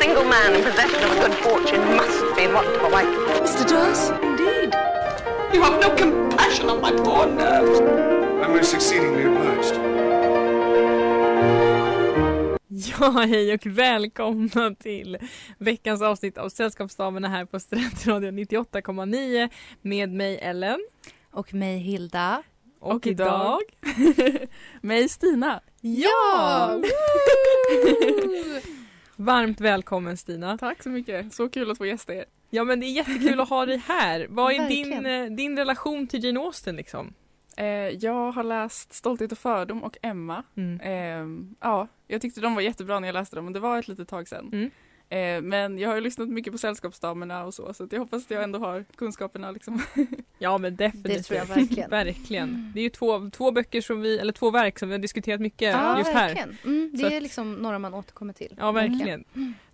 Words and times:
Single 0.00 0.24
man 0.24 0.54
in 0.56 0.62
possession 0.62 1.00
of 1.08 1.12
good 1.22 1.34
fortune 1.44 1.84
must 1.96 2.20
be 2.36 2.44
what 2.54 2.66
for 2.80 2.90
life. 2.90 3.12
Mr. 3.44 3.64
Dawes? 3.70 4.10
Indeed. 4.22 4.70
You 5.54 5.60
have 5.62 5.80
no 5.80 5.90
compassion 5.96 6.70
on 6.70 6.80
my 6.80 6.92
poor 7.04 7.26
nerves. 7.26 7.80
I'm 8.42 8.56
most 8.56 8.74
exceedingly 8.74 9.24
obliged. 9.26 9.74
Ja, 12.68 13.10
hej 13.10 13.54
och 13.54 13.66
välkomna 13.66 14.74
till 14.74 15.18
veckans 15.58 16.02
avsnitt 16.02 16.38
av 16.38 16.48
Sällskapsdamerna 16.48 17.28
här 17.28 17.44
på 17.44 17.60
Studentradion 17.60 18.38
98,9 18.38 19.48
med 19.82 20.12
mig 20.12 20.38
Ellen. 20.42 20.78
Och 21.32 21.54
mig 21.54 21.78
Hilda. 21.78 22.42
Och, 22.80 22.94
Och 22.94 23.06
idag... 23.06 23.60
idag- 23.96 24.48
Mig 24.80 25.08
Stina. 25.08 25.60
Ja! 25.80 26.80
Varmt 29.20 29.60
välkommen 29.60 30.16
Stina. 30.16 30.58
Tack 30.58 30.82
så 30.82 30.88
mycket. 30.88 31.34
Så 31.34 31.48
kul 31.48 31.70
att 31.70 31.78
få 31.78 31.86
gästa 31.86 32.14
er. 32.14 32.24
Ja 32.50 32.64
men 32.64 32.80
det 32.80 32.86
är 32.86 32.92
jättekul 32.92 33.40
att 33.40 33.48
ha 33.48 33.66
dig 33.66 33.76
här. 33.76 34.26
Vad 34.30 34.52
är 34.52 34.68
din, 34.68 35.06
eh, 35.06 35.36
din 35.36 35.58
relation 35.58 36.06
till 36.06 36.24
Jane 36.24 36.40
Austen 36.40 36.76
liksom? 36.76 37.14
Eh, 37.56 37.66
jag 37.88 38.32
har 38.32 38.44
läst 38.44 38.92
Stolthet 38.92 39.32
och 39.32 39.38
fördom 39.38 39.84
och 39.84 39.98
Emma. 40.02 40.42
Mm. 40.56 40.80
Eh, 40.80 41.52
ja, 41.60 41.88
jag 42.06 42.20
tyckte 42.20 42.40
de 42.40 42.54
var 42.54 42.62
jättebra 42.62 43.00
när 43.00 43.08
jag 43.08 43.12
läste 43.12 43.36
dem 43.36 43.44
men 43.44 43.54
det 43.54 43.60
var 43.60 43.78
ett 43.78 43.88
litet 43.88 44.08
tag 44.08 44.28
sedan. 44.28 44.50
Mm. 44.52 44.70
Eh, 45.12 45.42
men 45.42 45.78
jag 45.78 45.88
har 45.88 45.94
ju 45.94 46.00
lyssnat 46.00 46.28
mycket 46.28 46.52
på 46.52 46.58
Sällskapsdamerna 46.58 47.44
och 47.44 47.54
så 47.54 47.74
så 47.74 47.84
att 47.84 47.92
jag 47.92 48.00
hoppas 48.00 48.24
att 48.24 48.30
jag 48.30 48.42
ändå 48.42 48.58
har 48.58 48.84
kunskaperna 48.96 49.50
liksom. 49.50 49.82
Ja 50.38 50.58
men 50.58 50.76
definitivt. 50.76 51.16
Det 51.16 51.22
tror 51.22 51.38
jag 51.38 51.46
verkligen. 51.46 51.90
Verkligen. 52.04 52.72
Det 52.74 52.80
är 52.80 52.84
ju 52.84 52.88
två, 52.90 53.30
två 53.30 53.50
böcker 53.50 53.80
som 53.80 54.00
vi, 54.00 54.18
eller 54.18 54.32
två 54.32 54.50
verk 54.50 54.78
som 54.78 54.88
vi 54.88 54.94
har 54.94 54.98
diskuterat 54.98 55.40
mycket 55.40 55.72
Ja, 55.72 55.98
just 55.98 56.10
här. 56.10 56.26
verkligen. 56.34 56.56
Mm, 56.64 56.90
Så 56.90 56.96
det 57.08 57.12
är 57.12 57.16
att- 57.16 57.22
liksom 57.22 57.54
några 57.54 57.78
man 57.78 57.94
återkommer 57.94 58.32
till. 58.32 58.54
Ja 58.58 58.72
verkligen. 58.72 59.24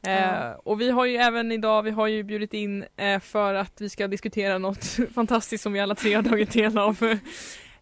Eh, 0.02 0.50
och 0.64 0.80
vi 0.80 0.90
har 0.90 1.06
ju 1.06 1.16
även 1.16 1.52
idag, 1.52 1.82
vi 1.82 1.90
har 1.90 2.06
ju 2.06 2.22
bjudit 2.22 2.54
in 2.54 2.84
eh, 2.96 3.20
för 3.20 3.54
att 3.54 3.80
vi 3.80 3.88
ska 3.88 4.08
diskutera 4.08 4.58
något 4.58 4.84
fantastiskt 5.14 5.62
som 5.62 5.72
vi 5.72 5.80
alla 5.80 5.94
tre 5.94 6.14
har 6.14 6.22
tagit 6.22 6.52
del 6.52 6.78
av. 6.78 7.18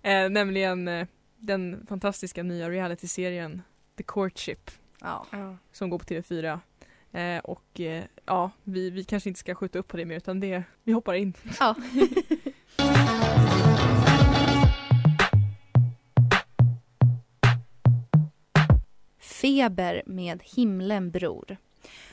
eh, 0.02 0.28
nämligen 0.30 0.88
eh, 0.88 1.06
den 1.38 1.86
fantastiska 1.88 2.42
nya 2.42 2.70
realityserien 2.70 3.62
The 3.96 4.02
Courtship 4.02 4.70
Ja. 5.00 5.26
som 5.72 5.90
går 5.90 5.98
på 5.98 6.04
TV4. 6.04 6.58
Eh, 7.14 7.38
och 7.38 7.80
eh, 7.80 8.04
ja, 8.24 8.50
vi, 8.64 8.90
vi 8.90 9.04
kanske 9.04 9.28
inte 9.28 9.40
ska 9.40 9.54
skjuta 9.54 9.78
upp 9.78 9.88
på 9.88 9.96
det 9.96 10.04
mer 10.04 10.16
utan 10.16 10.40
det, 10.40 10.62
vi 10.84 10.92
hoppar 10.92 11.14
in. 11.14 11.34
ja. 11.60 11.74
Feber 19.18 20.02
med 20.06 20.42
himlen 20.44 21.10
bror. 21.10 21.56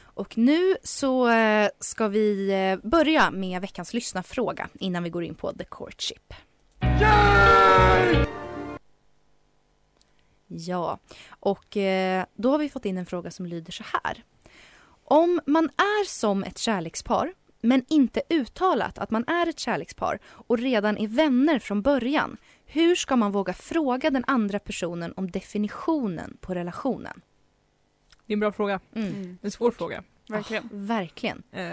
Och 0.03 0.37
nu 0.37 0.75
så 0.83 1.29
eh, 1.29 1.69
ska 1.79 2.07
vi 2.07 2.51
eh, 2.51 2.89
börja 2.89 3.31
med 3.31 3.61
veckans 3.61 3.93
lyssnarfråga 3.93 4.69
innan 4.79 5.03
vi 5.03 5.09
går 5.09 5.23
in 5.23 5.35
på 5.35 5.53
The 5.53 5.63
Courtship. 5.63 6.33
Ja, 10.47 10.99
och 11.29 11.77
eh, 11.77 12.25
då 12.35 12.51
har 12.51 12.57
vi 12.57 12.69
fått 12.69 12.85
in 12.85 12.97
en 12.97 13.05
fråga 13.05 13.31
som 13.31 13.45
lyder 13.45 13.71
så 13.71 13.83
här. 13.93 14.23
Om 15.11 15.41
man 15.45 15.65
är 15.65 16.05
som 16.07 16.43
ett 16.43 16.57
kärlekspar 16.57 17.33
men 17.61 17.85
inte 17.89 18.21
uttalat 18.29 18.97
att 18.97 19.11
man 19.11 19.23
är 19.27 19.47
ett 19.49 19.59
kärlekspar 19.59 20.19
och 20.25 20.57
redan 20.59 20.97
är 20.97 21.07
vänner 21.07 21.59
från 21.59 21.81
början. 21.81 22.37
Hur 22.65 22.95
ska 22.95 23.15
man 23.15 23.31
våga 23.31 23.53
fråga 23.53 24.09
den 24.09 24.23
andra 24.27 24.59
personen 24.59 25.13
om 25.15 25.31
definitionen 25.31 26.37
på 26.41 26.53
relationen? 26.53 27.21
Det 28.25 28.33
är 28.33 28.35
en 28.35 28.39
bra 28.39 28.51
fråga, 28.51 28.79
Mm. 28.95 29.37
en 29.41 29.51
svår 29.51 29.71
fråga. 29.71 30.03
Verkligen. 30.29 30.69
Verkligen. 30.71 31.43
Eh, 31.51 31.65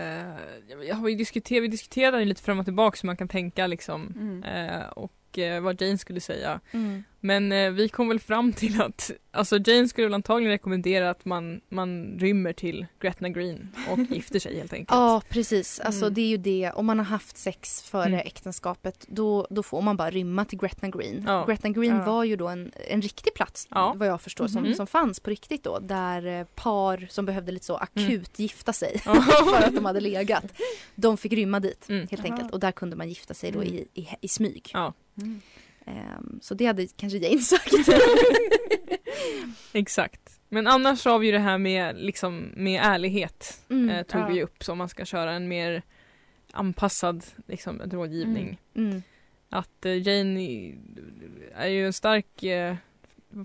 jag 0.88 0.94
har 0.96 1.08
ju 1.08 1.14
diskuterat, 1.14 1.62
vi 1.62 1.68
diskuterade 1.68 2.24
lite 2.24 2.42
fram 2.42 2.58
och 2.58 2.64
tillbaka 2.64 2.98
hur 3.02 3.06
man 3.06 3.16
kan 3.16 3.28
tänka 3.28 3.66
liksom 3.66 4.06
Mm. 4.16 4.44
eh, 4.44 4.86
och 4.88 5.38
eh, 5.38 5.60
vad 5.62 5.80
Jane 5.82 5.98
skulle 5.98 6.20
säga. 6.20 6.60
Mm. 6.70 7.04
Men 7.20 7.52
eh, 7.52 7.70
vi 7.70 7.88
kom 7.88 8.08
väl 8.08 8.20
fram 8.20 8.52
till 8.56 8.80
att 8.82 9.10
alltså 9.30 9.58
Jane 9.66 9.88
skulle 9.88 10.06
väl 10.06 10.14
antagligen 10.14 10.52
rekommendera 10.52 11.10
att 11.10 11.24
man, 11.24 11.60
man 11.68 12.18
rymmer 12.18 12.52
till 12.52 12.86
Gretna 13.00 13.28
Green 13.28 13.68
och 13.90 13.98
gifter 14.10 14.38
sig 14.38 14.56
helt 14.58 14.72
enkelt. 14.72 14.88
Ja, 14.90 15.22
precis. 15.28 15.80
Alltså, 15.80 16.04
Mm. 16.04 16.14
Det 16.14 16.20
är 16.20 16.26
ju 16.26 16.36
det. 16.36 16.70
Om 16.74 16.86
man 16.86 16.98
har 16.98 17.06
haft 17.06 17.36
sex 17.36 17.82
före 17.82 18.06
Mm. 18.06 18.20
äktenskapet 18.26 19.04
då, 19.08 19.46
då 19.50 19.62
får 19.62 19.82
man 19.82 19.96
bara 19.96 20.10
rymma 20.10 20.44
till 20.44 20.58
Gretna 20.58 20.88
Green. 20.88 21.24
Ja. 21.26 21.44
Gretna 21.46 21.70
Green 21.70 21.96
Ja. 21.96 22.04
var 22.04 22.24
ju 22.24 22.36
då 22.36 22.48
en, 22.48 22.72
en 22.88 23.02
riktig 23.02 23.34
plats 23.34 23.68
Ja. 23.70 23.94
vad 23.96 24.08
jag 24.08 24.20
förstår 24.20 24.48
som, 24.48 24.62
Mhm. 24.62 24.74
som 24.74 24.86
fanns 24.86 25.20
på 25.20 25.30
riktigt 25.30 25.64
då. 25.64 25.78
Där 25.78 26.26
eh, 26.40 26.44
par 26.54 27.06
som 27.10 27.26
behövde 27.26 27.52
lite 27.52 27.66
så 27.66 27.76
akut 27.76 28.38
gifta 28.38 28.72
sig 28.72 29.02
Ja. 29.04 29.14
för 29.54 29.66
att 29.66 29.74
de 29.74 29.84
hade 29.84 30.00
legat. 30.00 30.44
De 30.94 31.16
fick 31.16 31.32
rymma 31.32 31.60
dit 31.60 31.88
Mm. 31.88 32.06
helt 32.10 32.24
Aha. 32.24 32.32
enkelt. 32.34 32.52
Och 32.52 32.60
där 32.60 32.72
kunde 32.72 32.96
man 32.96 33.08
gifta 33.08 33.34
sig 33.34 33.52
då 33.52 33.60
Mm. 33.62 33.74
i, 33.74 33.86
i, 33.94 34.08
i 34.20 34.28
smyg. 34.28 34.72
Mm. 35.88 35.98
Ehm, 35.98 36.38
så 36.42 36.54
det 36.54 36.66
hade 36.66 36.86
kanske 36.96 37.18
Jane 37.18 37.40
sagt. 37.40 37.72
Exakt. 39.72 40.40
Men 40.48 40.66
annars 40.66 41.04
har 41.04 41.18
vi 41.18 41.26
ju 41.26 41.32
det 41.32 41.38
här 41.38 41.58
med, 41.58 41.96
liksom, 41.96 42.52
med 42.56 42.80
ärlighet. 42.84 43.64
Mm. 43.70 43.90
Eh, 43.90 44.02
tog 44.02 44.20
Ja. 44.20 44.26
vi 44.28 44.42
upp 44.42 44.64
så 44.64 44.72
om 44.72 44.78
man 44.78 44.88
ska 44.88 45.04
köra 45.04 45.32
en 45.32 45.48
mer 45.48 45.82
anpassad 46.52 47.24
liksom, 47.46 47.80
rådgivning. 47.84 48.58
Mm. 48.74 49.02
Att 49.48 49.86
eh, 49.86 50.08
Jane 50.08 50.40
är 51.54 51.68
ju 51.68 51.86
en 51.86 51.92
stark 51.92 52.42
eh, 52.42 52.76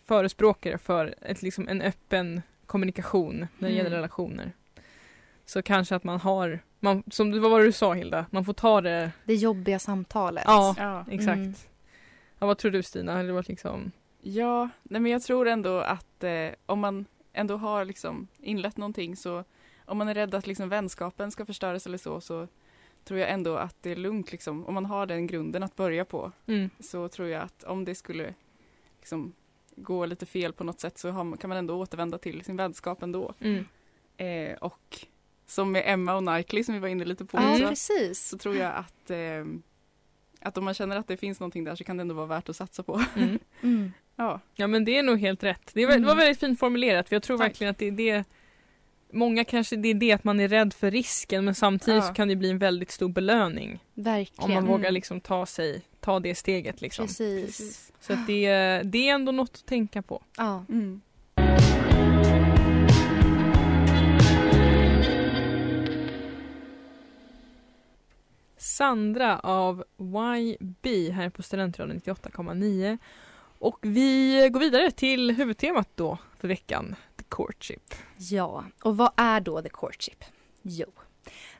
förespråkare 0.05 0.77
för 0.77 1.15
ett, 1.21 1.41
liksom, 1.41 1.67
en 1.67 1.81
öppen 1.81 2.41
kommunikation 2.65 3.39
när 3.39 3.47
det 3.69 3.73
Mm. 3.73 3.77
gäller 3.77 3.89
relationer. 3.95 4.51
Så 5.45 5.61
kanske 5.61 5.95
att 5.95 6.03
man 6.03 6.19
har, 6.19 6.59
man, 6.79 7.03
som 7.11 7.31
det 7.31 7.39
var 7.39 7.49
vad 7.49 7.61
du 7.61 7.71
sa 7.71 7.93
Hilda, 7.93 8.25
man 8.31 8.45
får 8.45 8.53
ta 8.53 8.81
det, 8.81 9.11
Det 9.25 9.35
jobbiga 9.35 9.79
samtalet. 9.79 10.43
ja 10.47 10.75
Ja. 10.77 11.05
exakt. 11.11 11.67
Mm. 12.43 12.43
Ja, 12.43 12.47
vad 12.47 12.57
tror 12.57 12.71
du 12.71 12.83
Stina? 12.83 13.15
Har 13.15 13.23
det 13.23 13.33
varit 13.33 13.47
liksom, 13.47 13.91
Ja, 14.21 14.69
nej 14.83 15.01
men 15.01 15.11
jag 15.11 15.21
tror 15.21 15.47
ändå 15.47 15.77
att 15.77 16.23
eh, 16.23 16.49
om 16.65 16.79
man 16.79 17.05
ändå 17.33 17.57
har 17.57 17.85
liksom 17.85 18.27
inlett 18.39 18.77
någonting 18.77 19.15
så 19.15 19.43
om 19.85 19.97
man 19.97 20.07
är 20.07 20.13
rädd 20.13 20.35
att 20.35 20.47
liksom 20.47 20.69
vänskapen 20.69 21.31
ska 21.31 21.45
förstöras 21.45 21.85
eller 21.87 21.97
så 21.97 22.21
så 22.21 22.47
tror 23.03 23.19
jag 23.19 23.29
ändå 23.29 23.55
att 23.55 23.75
det 23.81 23.91
är 23.91 23.95
lugnt 23.95 24.31
liksom. 24.31 24.65
Om 24.65 24.73
man 24.73 24.85
har 24.85 25.05
den 25.05 25.27
grunden 25.27 25.63
att 25.63 25.75
börja 25.75 26.05
på 26.05 26.31
mm, 26.45 26.69
så 26.79 27.07
tror 27.07 27.27
jag 27.27 27.41
att 27.43 27.63
om 27.63 27.85
det 27.85 27.95
skulle 27.95 28.33
liksom 28.99 29.33
gå 29.75 30.05
lite 30.05 30.25
fel 30.25 30.53
på 30.53 30.63
något 30.63 30.79
sätt 30.79 30.97
så 30.97 31.09
har, 31.09 31.37
kan 31.37 31.47
man 31.49 31.57
ändå 31.57 31.75
återvända 31.79 32.17
till 32.17 32.43
sin 32.43 32.57
vänskap 32.57 33.03
ändå. 33.03 33.33
mm, 33.39 33.65
Eh, 34.17 34.53
och 34.53 35.05
som 35.45 35.71
med 35.71 35.83
Emma 35.85 36.15
och 36.15 36.23
Knightley 36.23 36.63
som 36.63 36.73
vi 36.73 36.79
var 36.79 36.87
inne 36.87 37.05
lite 37.05 37.25
på 37.25 37.37
också, 37.37 37.67
precis. 37.67 38.27
så 38.29 38.37
tror 38.37 38.55
jag 38.55 38.73
att, 38.75 39.09
eh, 39.09 39.45
att 40.45 40.57
om 40.57 40.65
man 40.65 40.73
känner 40.73 40.95
att 40.97 41.07
det 41.07 41.17
finns 41.17 41.39
någonting 41.39 41.63
där 41.63 41.75
så 41.75 41.83
kan 41.83 41.97
det 41.97 42.01
ändå 42.01 42.15
vara 42.15 42.25
värt 42.25 42.49
att 42.49 42.55
satsa 42.55 42.83
på. 42.83 43.01
mm. 43.15 43.39
Mm. 43.63 43.93
ja. 44.15 44.39
Ja 44.55 44.67
men 44.67 44.85
det 44.85 44.97
är 44.97 45.03
nog 45.03 45.19
helt 45.19 45.43
rätt. 45.43 45.71
Det, 45.73 45.85
var, 45.85 45.93
det 45.93 45.99
var 45.99 46.05
Mm. 46.11 46.17
väldigt 46.17 46.39
fint 46.39 46.59
formulerat 46.59 47.09
för 47.09 47.15
jag 47.15 47.23
tror 47.23 47.37
Tack. 47.37 47.47
verkligen 47.47 47.71
att 47.71 47.77
det 47.77 47.87
är 47.87 47.91
det 47.91 48.23
Många 49.15 49.43
kanske 49.43 49.75
det 49.75 49.87
är 49.89 49.93
det 49.93 50.11
att 50.11 50.23
man 50.23 50.39
är 50.39 50.47
rädd 50.47 50.73
för 50.73 50.91
risken 50.91 51.45
men 51.45 51.55
samtidigt 51.55 52.03
Ja. 52.03 52.07
så 52.07 52.13
kan 52.13 52.27
det 52.27 52.35
bli 52.35 52.49
en 52.49 52.57
väldigt 52.57 52.91
stor 52.91 53.09
belöning 53.09 53.79
Verkligen. 53.93 54.43
om 54.49 54.53
man 54.53 54.65
vågar 54.65 54.79
Mm. 54.85 54.93
liksom 54.93 55.19
ta 55.21 55.45
sig, 55.45 55.81
ta 55.99 56.19
det 56.19 56.35
steget 56.35 56.81
liksom. 56.81 57.07
Precis. 57.07 57.91
Så 57.99 58.13
att 58.13 58.27
det, 58.27 58.47
det 58.83 59.09
är 59.09 59.13
ändå 59.13 59.31
något 59.31 59.49
att 59.53 59.65
tänka 59.65 60.01
på. 60.01 60.23
Ja. 60.37 60.65
Sandra 68.73 69.39
av 69.39 69.83
YB 69.99 71.11
här 71.11 71.29
på 71.29 71.43
Studentradion 71.43 71.99
98,9 71.99 72.97
och 73.59 73.79
vi 73.81 74.49
går 74.53 74.59
vidare 74.59 74.91
till 74.91 75.31
huvudtemat 75.31 75.89
då 75.95 76.17
för 76.39 76.47
veckan, 76.47 76.95
The 77.17 77.23
Courtship. 77.29 77.93
Ja, 78.17 78.65
och 78.83 78.97
vad 78.97 79.11
är 79.17 79.39
då 79.39 79.61
The 79.61 79.69
Courtship? 79.69 80.23
Jo, 80.61 80.91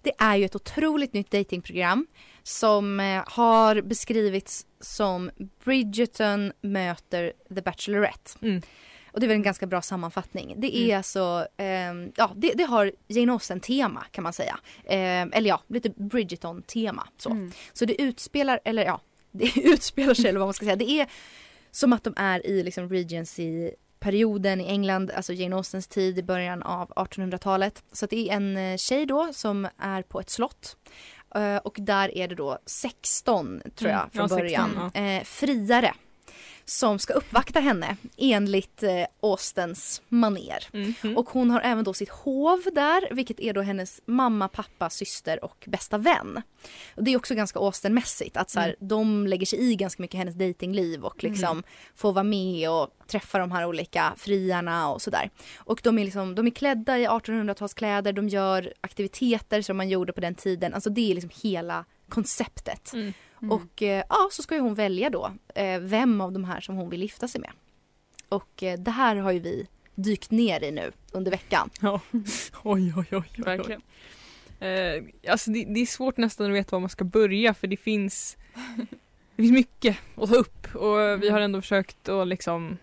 det 0.02 0.12
är 0.18 0.36
ju 0.36 0.46
ett 0.46 0.56
otroligt 0.56 1.14
nytt 1.14 1.32
datingprogram 1.32 2.08
som 2.44 3.00
eh, 3.00 3.24
har 3.28 3.82
beskrivits 3.82 4.66
som 4.80 5.32
Bridgerton 5.64 6.52
möter 6.62 7.34
The 7.56 7.62
Bachelorette. 7.62 8.32
Mm. 8.42 8.62
Och 9.14 9.20
det 9.20 9.26
är 9.26 9.28
väl 9.28 9.36
en 9.36 9.44
ganska 9.44 9.66
bra 9.68 9.82
sammanfattning. 9.82 10.54
Det 10.58 10.78
är 10.78 10.84
Mm. 10.86 10.98
alltså, 10.98 11.48
ehm, 11.58 12.12
ja 12.16 12.32
det, 12.36 12.52
det 12.56 12.64
har 12.64 12.92
Jane 13.08 13.32
Austen-tema 13.32 14.06
kan 14.12 14.24
man 14.24 14.34
säga. 14.34 14.60
Ehm, 14.86 15.32
eller 15.34 15.50
ja, 15.50 15.62
lite 15.68 15.90
Bridgerton-tema. 15.90 17.08
Så. 17.18 17.30
Mm. 17.30 17.52
så 17.74 17.86
det 17.86 18.02
utspelar, 18.02 18.60
eller 18.66 18.86
ja, 18.86 19.02
det 19.32 19.52
utspelar 19.64 20.14
sig 20.14 20.30
eller 20.30 20.40
vad 20.40 20.48
man 20.48 20.54
ska 20.54 20.66
säga. 20.66 20.76
Det 20.76 20.90
är 20.90 21.08
som 21.72 21.94
att 21.94 22.04
de 22.04 22.14
är 22.18 22.48
i 22.48 22.64
liksom 22.64 22.90
Regency-perioden 22.90 24.62
i 24.62 24.66
England, 24.68 25.12
alltså 25.12 25.34
Jane 25.34 25.56
Austens 25.56 25.88
tid 25.88 26.18
i 26.20 26.24
början 26.24 26.64
av 26.64 26.90
1800-talet. 26.90 27.84
Så 27.92 28.06
det 28.06 28.30
är 28.30 28.34
en 28.36 28.58
eh, 28.58 28.78
tjej 28.78 29.06
då 29.06 29.30
som 29.34 29.68
är 29.78 30.02
på 30.02 30.20
ett 30.20 30.30
slott. 30.30 30.78
Eh, 31.36 31.58
och 31.58 31.76
där 31.80 32.18
är 32.18 32.28
det 32.28 32.36
då 32.36 32.58
16 32.66 33.62
tror 33.76 33.92
jag 33.92 34.00
Mm, 34.00 34.10
från 34.10 34.22
ja, 34.22 34.28
16, 34.48 34.72
början. 34.92 34.92
eh, 35.18 35.24
friare 35.24 35.94
som 36.66 37.00
ska 37.00 37.14
uppvakta 37.14 37.60
henne 37.60 37.98
enligt 38.18 38.84
eh, 38.84 39.06
Austens 39.22 40.02
maner. 40.08 40.68
Mm. 40.74 40.94
Mm. 41.04 41.18
Och 41.18 41.30
hon 41.30 41.52
har 41.52 41.62
även 41.62 41.84
då 41.84 41.94
sitt 41.94 42.10
hov 42.10 42.62
där, 42.74 43.08
vilket 43.12 43.40
är 43.40 43.54
då 43.54 43.62
hennes 43.62 44.02
mamma, 44.06 44.48
pappa, 44.48 44.90
syster 44.90 45.44
och 45.46 45.66
bästa 45.68 45.98
vän. 45.98 46.42
Och 46.96 47.04
det 47.04 47.14
är 47.14 47.18
också 47.18 47.36
ganska 47.36 47.60
Austen-mässigt 47.60 48.38
att 48.38 48.50
så 48.50 48.60
här, 48.60 48.76
de 48.80 49.28
lägger 49.28 49.46
sig 49.46 49.60
i 49.60 49.76
ganska 49.76 50.04
mycket 50.04 50.18
hennes 50.18 50.36
datingliv 50.36 51.06
och 51.06 51.24
liksom 51.24 51.64
får 51.96 52.14
vara 52.14 52.24
med 52.24 52.70
och 52.70 52.90
träffa 53.08 53.38
de 53.38 53.52
här 53.52 53.66
olika 53.66 54.14
friarna 54.18 54.90
och 54.90 55.02
sådär. 55.02 55.30
Och 55.58 55.80
de 55.84 56.00
är, 56.00 56.06
liksom, 56.06 56.36
de 56.36 56.48
är 56.48 56.52
klädda 56.52 57.00
i 57.00 57.08
1800-talskläder, 57.08 58.14
de 58.14 58.30
gör 58.30 58.74
aktiviteter 58.82 59.62
som 59.62 59.78
man 59.78 59.90
gjorde 59.90 60.14
på 60.14 60.22
den 60.22 60.36
tiden. 60.36 60.74
Alltså 60.74 60.90
det 60.90 61.12
är 61.12 61.16
liksom 61.16 61.32
hela 61.44 61.86
konceptet. 62.10 62.94
Mm. 62.94 63.14
Och 63.52 63.82
eh, 63.82 64.04
ja, 64.10 64.30
så 64.32 64.44
ska 64.44 64.56
ju 64.56 64.62
hon 64.62 64.76
välja 64.76 65.10
då 65.10 65.32
eh, 65.56 65.80
vem 65.80 66.22
av 66.22 66.32
de 66.32 66.44
här 66.44 66.62
som 66.62 66.76
hon 66.76 66.90
vill 66.90 67.02
gifta 67.02 67.28
sig 67.28 67.42
med. 67.42 67.52
Och 68.30 68.64
eh, 68.64 68.80
det 68.80 68.92
här 68.92 69.16
har 69.16 69.32
ju 69.32 69.40
vi 69.40 69.68
dykt 69.96 70.32
ner 70.32 70.64
i 70.64 70.72
nu 70.72 70.92
under 71.12 71.32
veckan. 71.32 71.70
Ja. 71.82 72.02
Oj, 72.12 72.24
oj, 72.64 72.94
oj. 72.96 73.06
oj, 73.12 73.24
oj. 73.38 73.44
Verkligen. 73.44 73.82
Eh, 74.60 75.04
alltså 75.32 75.52
det, 75.52 75.66
det 75.66 75.80
är 75.80 75.86
svårt 75.86 76.18
nästan 76.18 76.48
att 76.48 76.54
veta 76.54 76.76
var 76.76 76.80
man 76.80 76.90
ska 76.90 77.04
börja 77.04 77.54
för 77.54 77.68
det 77.68 77.78
finns 77.78 78.38
Det 79.36 79.44
finns 79.44 79.52
mycket 79.52 79.98
att 80.16 80.30
ta 80.30 80.36
upp 80.36 80.76
och 80.76 81.24
vi 81.24 81.30
har 81.30 81.40
ändå 81.40 81.62
försökt 81.62 82.10
att 82.10 82.28
liksom 82.28 82.78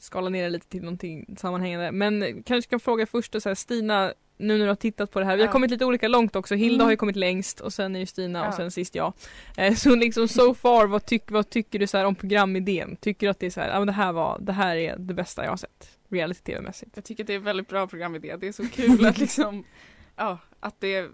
skala 0.00 0.28
ner 0.28 0.42
det 0.42 0.50
lite 0.50 0.68
till 0.68 0.82
någonting 0.82 1.36
sammanhängande. 1.38 1.92
Men 1.92 2.42
kanske 2.42 2.70
kan 2.70 2.80
fråga 2.80 3.06
först 3.06 3.34
och 3.34 3.42
så 3.42 3.48
här, 3.48 3.54
Stina, 3.54 4.14
nu 4.36 4.58
när 4.58 4.64
du 4.64 4.70
har 4.70 4.74
tittat 4.76 5.10
på 5.10 5.20
det 5.20 5.26
här, 5.26 5.36
vi 5.36 5.42
har 5.42 5.48
Ja. 5.48 5.52
kommit 5.52 5.70
lite 5.70 5.84
olika 5.84 6.08
långt 6.08 6.36
också. 6.36 6.54
Hilda 6.54 6.74
Mm. 6.74 6.84
har 6.84 6.90
ju 6.90 6.96
kommit 6.96 7.16
längst 7.16 7.60
och 7.60 7.72
sen 7.72 7.96
är 7.96 8.00
ju 8.00 8.06
Stina 8.06 8.40
och 8.40 8.46
Ja. 8.46 8.56
sen 8.56 8.70
sist 8.70 8.94
jag. 8.94 9.12
Eh, 9.56 9.74
så 9.74 9.94
liksom 9.94 10.28
so 10.28 10.54
far, 10.54 10.86
vad, 10.86 11.06
tyck, 11.06 11.30
vad 11.30 11.50
tycker 11.50 11.78
du 11.78 11.86
så 11.86 12.06
om 12.06 12.14
programidén? 12.14 12.96
Tycker 12.96 13.26
du 13.26 13.30
att 13.30 13.38
det 13.40 13.46
är 13.46 13.50
så 13.50 13.60
här, 13.60 13.68
ja 13.68 13.78
men 13.78 13.86
det 13.86 13.92
här 13.92 14.12
var, 14.12 14.38
det 14.40 14.52
här 14.52 14.76
är 14.76 14.96
det 14.98 15.14
bästa 15.14 15.42
jag 15.44 15.50
har 15.50 15.56
sett 15.56 15.98
reality-tv-mässigt? 16.08 16.90
Jag 16.94 17.04
tycker 17.04 17.22
att 17.22 17.26
det 17.26 17.32
är 17.32 17.36
en 17.38 17.42
väldigt 17.44 17.68
bra 17.68 17.86
programidé. 17.86 18.36
Det 18.36 18.48
är 18.48 18.52
så 18.52 18.68
kul 18.68 19.06
att 19.06 19.18
liksom, 19.18 19.64
ja, 20.16 20.38
att 20.60 20.80
det, 20.80 21.10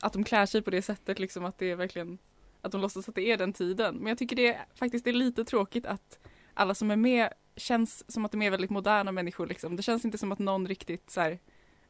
att 0.00 0.12
de 0.12 0.24
klär 0.24 0.46
sig 0.46 0.62
på 0.62 0.70
det 0.70 0.82
sättet 0.82 1.18
liksom 1.18 1.44
att 1.44 1.58
det 1.58 1.70
är 1.70 1.76
verkligen, 1.76 2.18
att 2.62 2.72
de 2.72 2.80
låtsas 2.80 3.08
att 3.08 3.14
det 3.14 3.22
är 3.32 3.36
den 3.36 3.52
tiden. 3.52 3.96
Men 3.96 4.06
jag 4.06 4.18
tycker 4.18 4.36
det 4.36 4.46
är 4.54 4.64
faktiskt 4.74 5.04
det 5.04 5.10
är 5.10 5.14
lite 5.14 5.44
tråkigt 5.44 5.86
att 5.86 6.18
alla 6.54 6.74
som 6.74 6.90
är 6.90 6.96
med 6.96 7.28
känns 7.56 8.12
som 8.12 8.24
att 8.24 8.32
de 8.32 8.42
är 8.42 8.50
väldigt 8.50 8.70
moderna 8.70 9.12
människor 9.12 9.46
liksom. 9.46 9.76
Det 9.76 9.82
känns 9.82 10.04
inte 10.04 10.18
som 10.18 10.32
att 10.32 10.38
någon 10.38 10.68
riktigt 10.68 11.10
så 11.10 11.20
här 11.20 11.38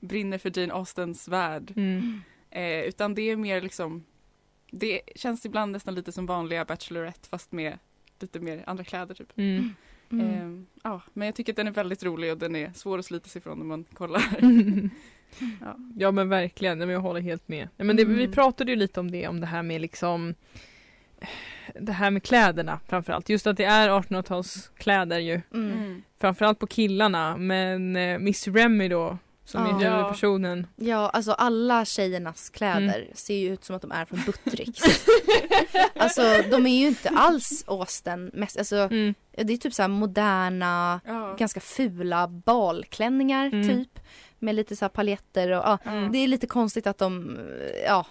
brinner 0.05 0.39
för 0.39 0.59
Jane 0.59 0.73
Austens 0.75 1.29
värld. 1.29 1.73
Mm. 1.77 2.21
Eh, 2.51 2.81
utan 2.81 3.15
det 3.15 3.23
är 3.23 3.37
mer 3.37 3.61
liksom, 3.61 4.05
det 4.71 5.01
känns 5.17 5.47
ibland 5.47 5.73
nästan 5.73 5.95
lite 5.95 6.13
som 6.13 6.27
vanliga 6.27 6.65
Bachelorette 6.65 7.29
fast 7.29 7.53
med 7.53 7.79
lite 8.21 8.41
mer 8.41 8.63
andra 8.67 8.85
kläder 8.85 9.15
typ. 9.15 9.33
Mm. 9.39 9.75
Mm. 10.11 10.27
Eh, 10.61 10.65
ja, 10.83 11.01
men 11.13 11.27
jag 11.27 11.35
tycker 11.35 11.53
att 11.53 11.57
den 11.57 11.67
är 11.67 11.71
väldigt 11.71 12.03
rolig 12.05 12.33
och 12.33 12.39
den 12.39 12.57
är 12.57 12.73
svår 12.75 12.99
att 12.99 13.05
slita 13.07 13.29
sig 13.29 13.39
ifrån 13.41 13.59
när 13.59 13.65
man 13.67 13.85
kollar. 13.85 14.23
Ja. 15.61 15.77
Ja 15.99 16.11
men 16.11 16.29
verkligen, 16.29 16.79
men 16.79 16.89
jag 16.89 17.01
håller 17.01 17.21
helt 17.21 17.49
med. 17.49 17.69
Men 17.77 17.97
det, 17.97 18.05
Vi 18.05 18.15
Mm. 18.23 18.33
pratade 18.33 18.71
ju 18.73 18.77
lite 18.77 19.01
om 19.01 19.11
det, 19.11 19.29
om 19.29 19.41
det 19.41 19.47
här 19.47 19.63
med 19.63 19.81
liksom 19.81 20.35
Det 21.81 21.93
här 21.93 22.11
med 22.11 22.23
kläderna 22.23 22.81
framförallt. 22.89 23.29
Just 23.29 23.47
att 23.47 23.57
det 23.57 23.65
är 23.65 23.89
1800-talskläder 23.91 25.19
ju. 25.19 25.41
Mm. 25.55 25.73
Mm. 25.79 26.03
Framförallt 26.21 26.59
på 26.59 26.67
killarna. 26.67 27.37
Men 27.37 27.97
eh, 27.97 28.19
Miss 28.19 28.49
Remy 28.49 28.89
då, 28.89 29.19
som 29.45 29.67
Ja. 29.67 29.81
är 29.87 29.91
huvudpersonen. 29.97 30.67
Ja, 30.77 31.09
alltså 31.09 31.33
alla 31.33 31.85
tjejernas 31.85 32.51
kläder 32.51 33.01
Mm. 33.01 33.09
ser 33.15 33.35
ju 33.35 33.53
ut 33.53 33.65
som 33.65 33.77
att 33.77 33.83
de 33.83 33.93
är 33.93 34.05
från 34.05 34.21
Buttricks. 34.27 34.83
alltså 35.97 36.23
de 36.51 36.67
är 36.67 36.81
ju 36.81 36.87
inte 36.87 37.09
alls 37.09 37.65
Austen 37.67 38.31
mest, 38.35 38.59
alltså 38.59 38.77
Mm. 38.77 39.15
det 39.37 39.53
är 39.53 39.57
typ 39.57 39.75
så 39.75 39.83
här 39.83 39.89
moderna, 39.89 41.01
Ja. 41.07 41.35
ganska 41.39 41.61
fula 41.61 42.29
balklänningar 42.29 43.47
Mm. 43.47 43.69
typ. 43.69 43.99
Med 44.39 44.55
lite 44.55 44.77
så 44.77 44.85
här 44.85 44.91
paljetter 44.91 45.51
och 45.51 45.65
ja, 45.65 45.79
Mm. 45.85 46.13
det 46.13 46.19
är 46.19 46.29
lite 46.29 46.47
konstigt 46.47 46.87
att 46.87 46.99
de, 46.99 47.39
ja 47.87 48.07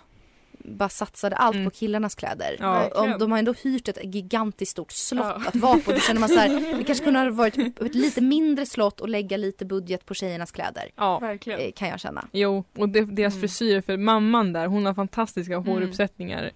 bara 0.63 0.89
satsade 0.89 1.36
allt 1.36 1.56
Mm. 1.56 1.65
på 1.65 1.71
killarnas 1.71 2.15
kläder. 2.15 2.57
Ja. 2.60 2.88
och, 3.13 3.19
de 3.19 3.31
har 3.31 3.39
ändå 3.39 3.54
hyrt 3.63 3.88
ett 3.88 3.98
gigantiskt 4.15 4.71
stort 4.71 4.92
slott 4.92 5.25
Ja. 5.25 5.42
att 5.48 5.56
vara 5.56 5.80
på. 5.80 5.92
Då 5.92 6.00
känner 6.00 6.19
man 6.19 6.30
så 6.30 6.39
här, 6.39 6.50
det 6.77 6.83
kanske 6.83 7.04
kunde 7.04 7.19
ha 7.19 7.30
varit 7.31 7.57
ett 7.57 7.95
lite 7.95 8.21
mindre 8.21 8.65
slott 8.65 9.00
och 9.01 9.10
lägga 9.10 9.38
lite 9.38 9.65
budget 9.65 10.06
på 10.06 10.13
tjejernas 10.13 10.51
kläder. 10.51 10.89
Ja. 10.95 11.19
Verkligen. 11.19 11.60
eh, 11.60 11.71
Kan 11.71 11.88
jag 11.89 12.00
känna. 12.00 12.27
Jo, 12.31 12.63
och 12.77 12.89
det, 12.89 13.01
deras 13.06 13.33
Mm. 13.33 13.42
frisyrer, 13.42 13.81
för 13.81 13.98
mamman 13.98 14.54
där, 14.54 14.68
hon 14.68 14.86
har 14.86 14.94
fantastiska 14.94 15.54
Mm. 15.54 15.65
håruppsättningar. 15.68 16.51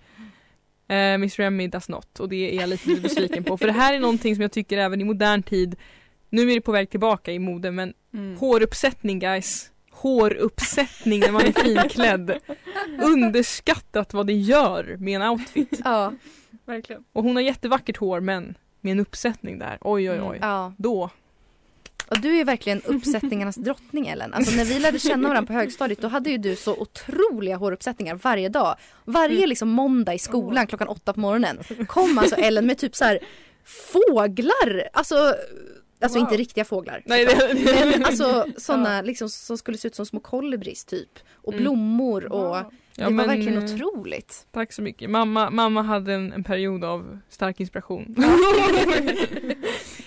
Eh, 0.89 1.17
Miss 1.17 1.39
Remy 1.39 1.67
does 1.67 1.89
not 1.89 2.19
och 2.19 2.29
det 2.29 2.35
är 2.55 2.59
jag 2.61 2.69
lite 2.69 2.95
besviken 3.01 3.43
på. 3.43 3.57
För 3.57 3.65
det 3.67 3.73
här 3.73 3.93
är 3.93 3.99
någonting 3.99 4.35
som 4.35 4.41
jag 4.41 4.51
tycker 4.51 4.77
även 4.77 5.01
i 5.01 5.03
modern 5.03 5.43
tid, 5.43 5.75
nu 6.29 6.51
är 6.51 6.55
det 6.55 6.61
på 6.61 6.71
väg 6.71 6.89
tillbaka 6.89 7.31
i 7.31 7.39
mode, 7.39 7.71
men 7.71 7.93
Mm. 8.13 8.37
håruppsättning 8.37 9.19
guys. 9.19 9.71
Håruppsättning 9.91 11.19
när 11.19 11.31
man 11.31 11.41
är 11.41 11.51
finklädd. 11.51 12.37
Underskattat 13.01 14.13
vad 14.13 14.27
det 14.27 14.33
gör 14.33 14.97
med 14.99 15.21
en 15.21 15.29
outfit. 15.29 15.81
Ja, 15.83 16.13
Verkligen. 16.65 17.03
Och 17.13 17.23
hon 17.23 17.35
har 17.35 17.43
jättevackert 17.43 17.97
hår 17.97 18.19
men 18.19 18.57
med 18.81 18.91
en 18.91 18.99
uppsättning 18.99 19.59
där, 19.59 19.77
oj 19.81 20.11
oj 20.11 20.21
oj. 20.21 20.37
ja. 20.41 20.73
Då. 20.77 21.09
Och 22.09 22.19
du 22.21 22.39
är 22.39 22.45
verkligen 22.45 22.81
uppsättningarnas 22.81 23.55
drottning 23.55 24.07
Ellen. 24.07 24.33
Alltså 24.33 24.55
när 24.55 24.65
vi 24.65 24.79
lärde 24.79 24.99
känna 24.99 25.29
varandra 25.29 25.47
på 25.47 25.53
högstadiet 25.53 26.01
då 26.01 26.07
hade 26.07 26.29
ju 26.29 26.37
du 26.37 26.55
så 26.55 26.75
otroliga 26.75 27.55
håruppsättningar 27.57 28.15
varje 28.15 28.49
dag. 28.49 28.75
Varje 29.05 29.47
liksom 29.47 29.69
måndag 29.69 30.13
i 30.13 30.19
skolan 30.19 30.67
klockan 30.67 30.87
åtta 30.87 31.13
på 31.13 31.19
morgonen 31.19 31.59
kom 31.87 32.17
alltså 32.17 32.35
Ellen 32.35 32.65
med 32.65 32.77
typ 32.77 32.95
så 32.95 33.05
här 33.05 33.19
fåglar. 33.65 34.89
Alltså, 34.93 35.35
alltså 36.01 36.19
Wow. 36.19 36.25
inte 36.27 36.37
riktiga 36.37 36.65
fåglar. 36.65 37.01
Nej, 37.05 37.25
det, 37.25 37.85
Men 37.91 38.05
alltså 38.05 38.45
sådana 38.57 39.01
liksom 39.01 39.29
som 39.29 39.57
skulle 39.57 39.77
se 39.77 39.87
ut 39.87 39.95
som 39.95 40.05
små 40.05 40.19
kolibris 40.19 40.85
typ. 40.85 41.19
Och 41.33 41.53
Mm. 41.53 41.63
blommor 41.63 42.31
och 42.31 42.39
Wow. 42.47 42.53
det 42.55 42.65
Ja, 43.01 43.03
var 43.05 43.11
men, 43.11 43.27
verkligen 43.27 43.57
eh, 43.57 43.63
otroligt. 43.63 44.47
Tack 44.51 44.73
så 44.73 44.81
mycket. 44.81 45.09
Mamma, 45.09 45.49
mamma 45.49 45.81
hade 45.81 46.13
en, 46.13 46.33
en 46.33 46.43
period 46.43 46.83
av 46.83 47.19
stark 47.29 47.59
inspiration. 47.59 48.15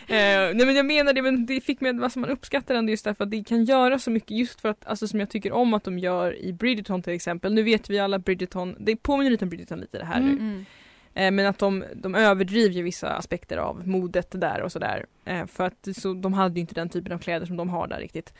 eh, 0.06 0.54
nej 0.54 0.66
men 0.66 0.74
jag 0.76 0.86
menar 0.86 1.12
det, 1.12 1.22
men 1.22 1.46
det 1.46 1.60
fick 1.60 1.80
mig, 1.80 1.98
alltså 2.02 2.18
man 2.18 2.30
uppskattar 2.30 2.74
ändå 2.74 2.90
just 2.90 3.04
därför 3.04 3.24
att 3.24 3.30
det 3.30 3.44
kan 3.44 3.64
göra 3.64 3.98
så 3.98 4.10
mycket 4.10 4.30
just 4.30 4.60
för 4.60 4.68
att, 4.68 4.86
alltså 4.86 5.08
som 5.08 5.20
jag 5.20 5.30
tycker 5.30 5.52
om 5.52 5.74
att 5.74 5.84
de 5.84 5.98
gör 5.98 6.38
i 6.44 6.52
Bridgerton 6.52 7.02
till 7.02 7.12
exempel. 7.12 7.54
Nu 7.54 7.62
vet 7.62 7.90
vi 7.90 7.98
alla 7.98 8.18
Bridgerton, 8.18 8.76
det 8.80 8.96
påminner 8.96 9.30
lite 9.30 9.44
om 9.44 9.48
Bridgerton 9.48 9.80
lite 9.80 9.98
det 9.98 10.04
här 10.04 10.20
nu. 10.20 10.30
Mm. 10.32 10.64
Men 11.14 11.46
att 11.46 11.58
de, 11.58 11.84
de 11.94 12.14
överdriver 12.14 12.74
ju 12.74 12.82
vissa 12.82 13.08
aspekter 13.08 13.56
av 13.56 13.88
modet 13.88 14.28
där 14.30 14.62
och 14.62 14.72
sådär. 14.72 15.06
Eh, 15.24 15.46
för 15.46 15.64
att 15.64 15.88
så, 15.96 16.14
de 16.14 16.32
hade 16.32 16.54
ju 16.54 16.60
inte 16.60 16.74
den 16.74 16.88
typen 16.88 17.12
av 17.12 17.18
kläder 17.18 17.46
som 17.46 17.56
de 17.56 17.68
har 17.68 17.86
där 17.86 17.98
riktigt. 17.98 18.32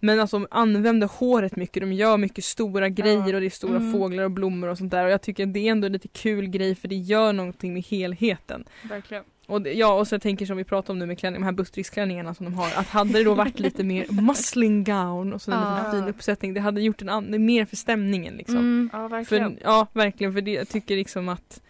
Men 0.00 0.20
att 0.20 0.30
de 0.30 0.46
använder 0.50 1.06
håret 1.18 1.56
mycket, 1.56 1.82
de 1.82 1.92
gör 1.92 2.16
mycket 2.16 2.44
stora 2.44 2.88
grejer 2.88 3.34
och 3.34 3.40
det 3.40 3.46
är 3.46 3.50
stora 3.50 3.76
Mm. 3.76 3.92
fåglar 3.92 4.24
och 4.24 4.30
blommor 4.30 4.68
och 4.68 4.78
sånt 4.78 4.90
där. 4.90 5.04
Och 5.04 5.10
jag 5.10 5.22
tycker 5.22 5.46
det 5.46 5.60
är 5.60 5.70
ändå 5.70 5.86
en 5.86 5.92
lite 5.92 6.08
kul 6.08 6.46
grej 6.46 6.74
för 6.74 6.88
det 6.88 6.94
gör 6.96 7.32
någonting 7.32 7.74
med 7.74 7.82
helheten. 7.82 8.64
Verkligen. 8.82 9.24
Och 9.46 9.68
ja, 9.68 9.94
och 9.98 10.08
så 10.08 10.18
tänker 10.18 10.46
som 10.46 10.56
vi 10.56 10.64
pratade 10.64 10.92
om 10.92 10.98
nu 10.98 11.06
med 11.06 11.18
klänning, 11.18 11.40
de 11.40 11.44
här 11.44 11.52
Buttricks-klänningarna 11.52 12.34
som 12.34 12.44
de 12.44 12.54
har. 12.54 12.66
Att 12.76 12.86
hade 12.86 13.12
det 13.12 13.24
då 13.24 13.34
varit 13.34 13.58
lite 13.58 13.84
mer 13.84 14.06
musling 14.22 14.84
gown 14.84 15.32
och 15.32 15.42
så 15.42 15.52
en 15.52 15.60
liten 15.60 15.92
fin 15.92 16.08
uppsättning, 16.08 16.54
det 16.54 16.60
hade 16.60 16.80
gjort 16.80 17.02
en 17.02 17.44
mer 17.46 17.64
för 17.64 17.76
stämningen 17.76 18.34
liksom. 18.34 18.56
Mm. 18.56 18.90
Ja, 18.92 19.08
verkligen. 19.08 19.56
För, 19.56 19.62
ja, 19.64 19.86
verkligen. 19.92 20.32
För 20.32 20.40
det, 20.40 20.50
jag 20.52 20.68
tycker 20.68 20.96
liksom 20.96 21.28
att 21.28 21.60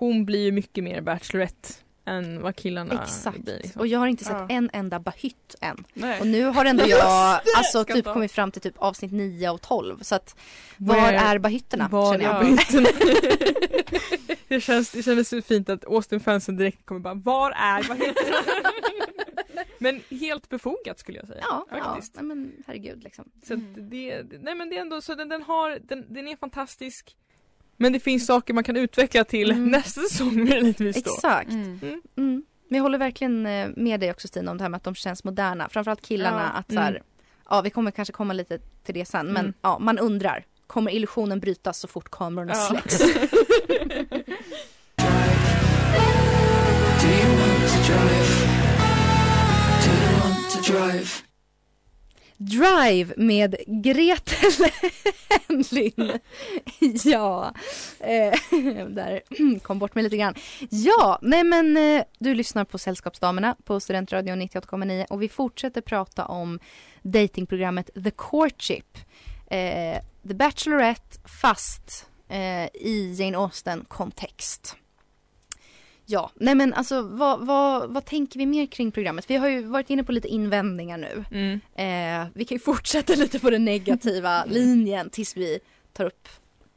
hon 0.00 0.24
blir 0.24 0.44
ju 0.44 0.52
mycket 0.52 0.84
mer 0.84 1.00
Bachelorette 1.00 1.68
än 2.04 2.42
vad 2.42 2.56
killarna 2.56 3.02
Exakt. 3.02 3.38
blir. 3.38 3.56
Liksom. 3.62 3.80
Och 3.80 3.86
jag 3.86 3.98
har 3.98 4.06
inte 4.06 4.24
sett 4.24 4.32
Ja. 4.32 4.46
en 4.50 4.70
enda 4.72 5.00
bahytt 5.00 5.54
än. 5.60 5.84
Nej. 5.94 6.20
Och 6.20 6.26
nu 6.26 6.44
har 6.44 6.64
ändå 6.64 6.84
jag 6.88 7.40
alltså 7.56 7.84
typ 7.84 8.04
kommit 8.04 8.32
fram 8.32 8.50
till 8.52 8.62
typ 8.62 8.74
avsnitt 8.78 9.12
9 9.12 9.50
och 9.50 9.62
12. 9.62 9.98
Så 10.02 10.14
att 10.14 10.36
var 10.76 10.94
Where- 10.94 11.18
är 11.18 11.38
bahytterna? 11.38 11.88
Var 11.88 12.12
känner 12.12 12.24
är 12.24 12.34
jag. 12.34 12.40
bahytterna? 12.44 12.88
det, 14.48 14.60
känns, 14.60 14.90
det 14.90 15.02
kändes 15.02 15.28
så 15.28 15.42
fint 15.42 15.68
att 15.68 15.84
Austin-fansen 15.84 16.56
direkt 16.56 16.86
kommer 16.86 17.00
bara 17.00 17.14
Var 17.14 17.50
är 17.50 17.88
bahytterna? 17.88 18.36
men 19.78 20.00
helt 20.10 20.48
befogat 20.48 20.98
skulle 20.98 21.18
jag 21.18 21.26
säga. 21.28 21.40
Ja, 21.50 21.66
ja. 21.70 21.84
faktiskt. 21.84 22.14
Nej, 22.14 22.24
men 22.24 22.52
herregud 22.66 23.02
liksom. 23.04 23.24
Så 23.46 23.54
Mm. 23.54 23.90
det, 23.90 24.22
nej 24.40 24.54
men 24.54 24.70
det 24.70 24.76
är 24.76 24.80
ändå 24.80 25.00
så 25.00 25.14
den, 25.14 25.28
den 25.28 25.42
har, 25.42 25.78
den, 25.82 26.14
den 26.14 26.28
är 26.28 26.36
fantastisk. 26.36 27.16
Men 27.82 27.92
det 27.92 28.00
finns 28.00 28.26
saker 28.26 28.54
man 28.54 28.64
kan 28.64 28.76
utveckla 28.76 29.24
till 29.24 29.50
Mm. 29.50 29.64
nästa 29.70 30.00
säsong 30.00 30.44
möjligtvis 30.44 31.02
då. 31.02 31.10
Exakt. 31.14 31.50
Mm. 31.50 31.78
Mm. 32.16 32.42
Men 32.68 32.76
jag 32.76 32.82
håller 32.82 32.98
verkligen 32.98 33.46
eh, 33.46 33.68
med 33.76 34.00
dig 34.00 34.10
också 34.10 34.28
Stina 34.28 34.50
om 34.50 34.58
det 34.58 34.64
här 34.64 34.68
med 34.68 34.76
att 34.76 34.84
de 34.84 34.94
känns 34.94 35.24
moderna. 35.24 35.68
Framförallt 35.68 36.02
killarna 36.02 36.50
Ja. 36.54 36.58
att 36.58 36.72
så 36.72 36.80
här, 36.80 36.90
Mm. 36.90 37.02
ja 37.50 37.60
vi 37.60 37.70
kommer 37.70 37.90
kanske 37.90 38.12
komma 38.12 38.32
lite 38.32 38.58
till 38.58 38.94
det 38.94 39.04
sen 39.04 39.26
men 39.26 39.36
Mm. 39.44 39.52
ja 39.62 39.78
man 39.78 39.98
undrar. 39.98 40.44
Kommer 40.66 40.90
illusionen 40.90 41.40
brytas 41.40 41.78
så 41.78 41.88
fort 41.88 42.10
kamerorna 42.10 42.52
Ja. 42.54 42.66
släcks? 42.68 42.98
Drive 50.66 51.10
Drive 52.40 53.14
med 53.16 53.56
Gretel 53.66 54.70
Henlyn. 55.48 56.18
Ja, 57.04 57.54
eh, 58.00 58.34
där 58.88 59.20
kom 59.58 59.78
bort 59.78 59.94
mig 59.94 60.04
lite 60.04 60.16
grann. 60.16 60.34
Ja, 60.70 61.18
nej 61.22 61.44
men 61.44 61.76
eh, 61.76 62.02
du 62.18 62.34
lyssnar 62.34 62.64
på 62.64 62.78
Sällskapsdamerna 62.78 63.56
på 63.64 63.80
Studentradion 63.80 64.42
98,9 64.42 65.06
och 65.10 65.22
vi 65.22 65.28
fortsätter 65.28 65.80
prata 65.80 66.26
om 66.26 66.58
datingprogrammet 67.02 67.90
The 68.04 68.10
Courtship. 68.10 68.98
Eh, 69.50 69.98
The 70.28 70.34
Bachelorette 70.34 71.18
fast 71.24 72.06
eh, 72.28 72.64
i 72.64 73.14
Jane 73.18 73.38
Austen-kontext. 73.38 74.76
Ja, 76.10 76.30
nej 76.34 76.54
men 76.54 76.74
alltså 76.74 77.02
vad, 77.02 77.46
vad, 77.46 77.90
vad 77.90 78.04
tänker 78.04 78.38
vi 78.38 78.46
mer 78.46 78.66
kring 78.66 78.92
programmet? 78.92 79.30
Vi 79.30 79.36
har 79.36 79.48
ju 79.48 79.62
varit 79.62 79.90
inne 79.90 80.04
på 80.04 80.12
lite 80.12 80.28
invändningar 80.28 80.98
nu. 80.98 81.24
Mm. 81.30 81.60
Eh, 81.74 82.28
vi 82.34 82.44
kan 82.44 82.54
ju 82.56 82.58
fortsätta 82.64 83.14
lite 83.14 83.38
på 83.38 83.50
den 83.50 83.64
negativa 83.64 84.44
linjen 84.48 85.10
tills 85.10 85.36
vi 85.36 85.58
tar 85.92 86.04
upp 86.04 86.28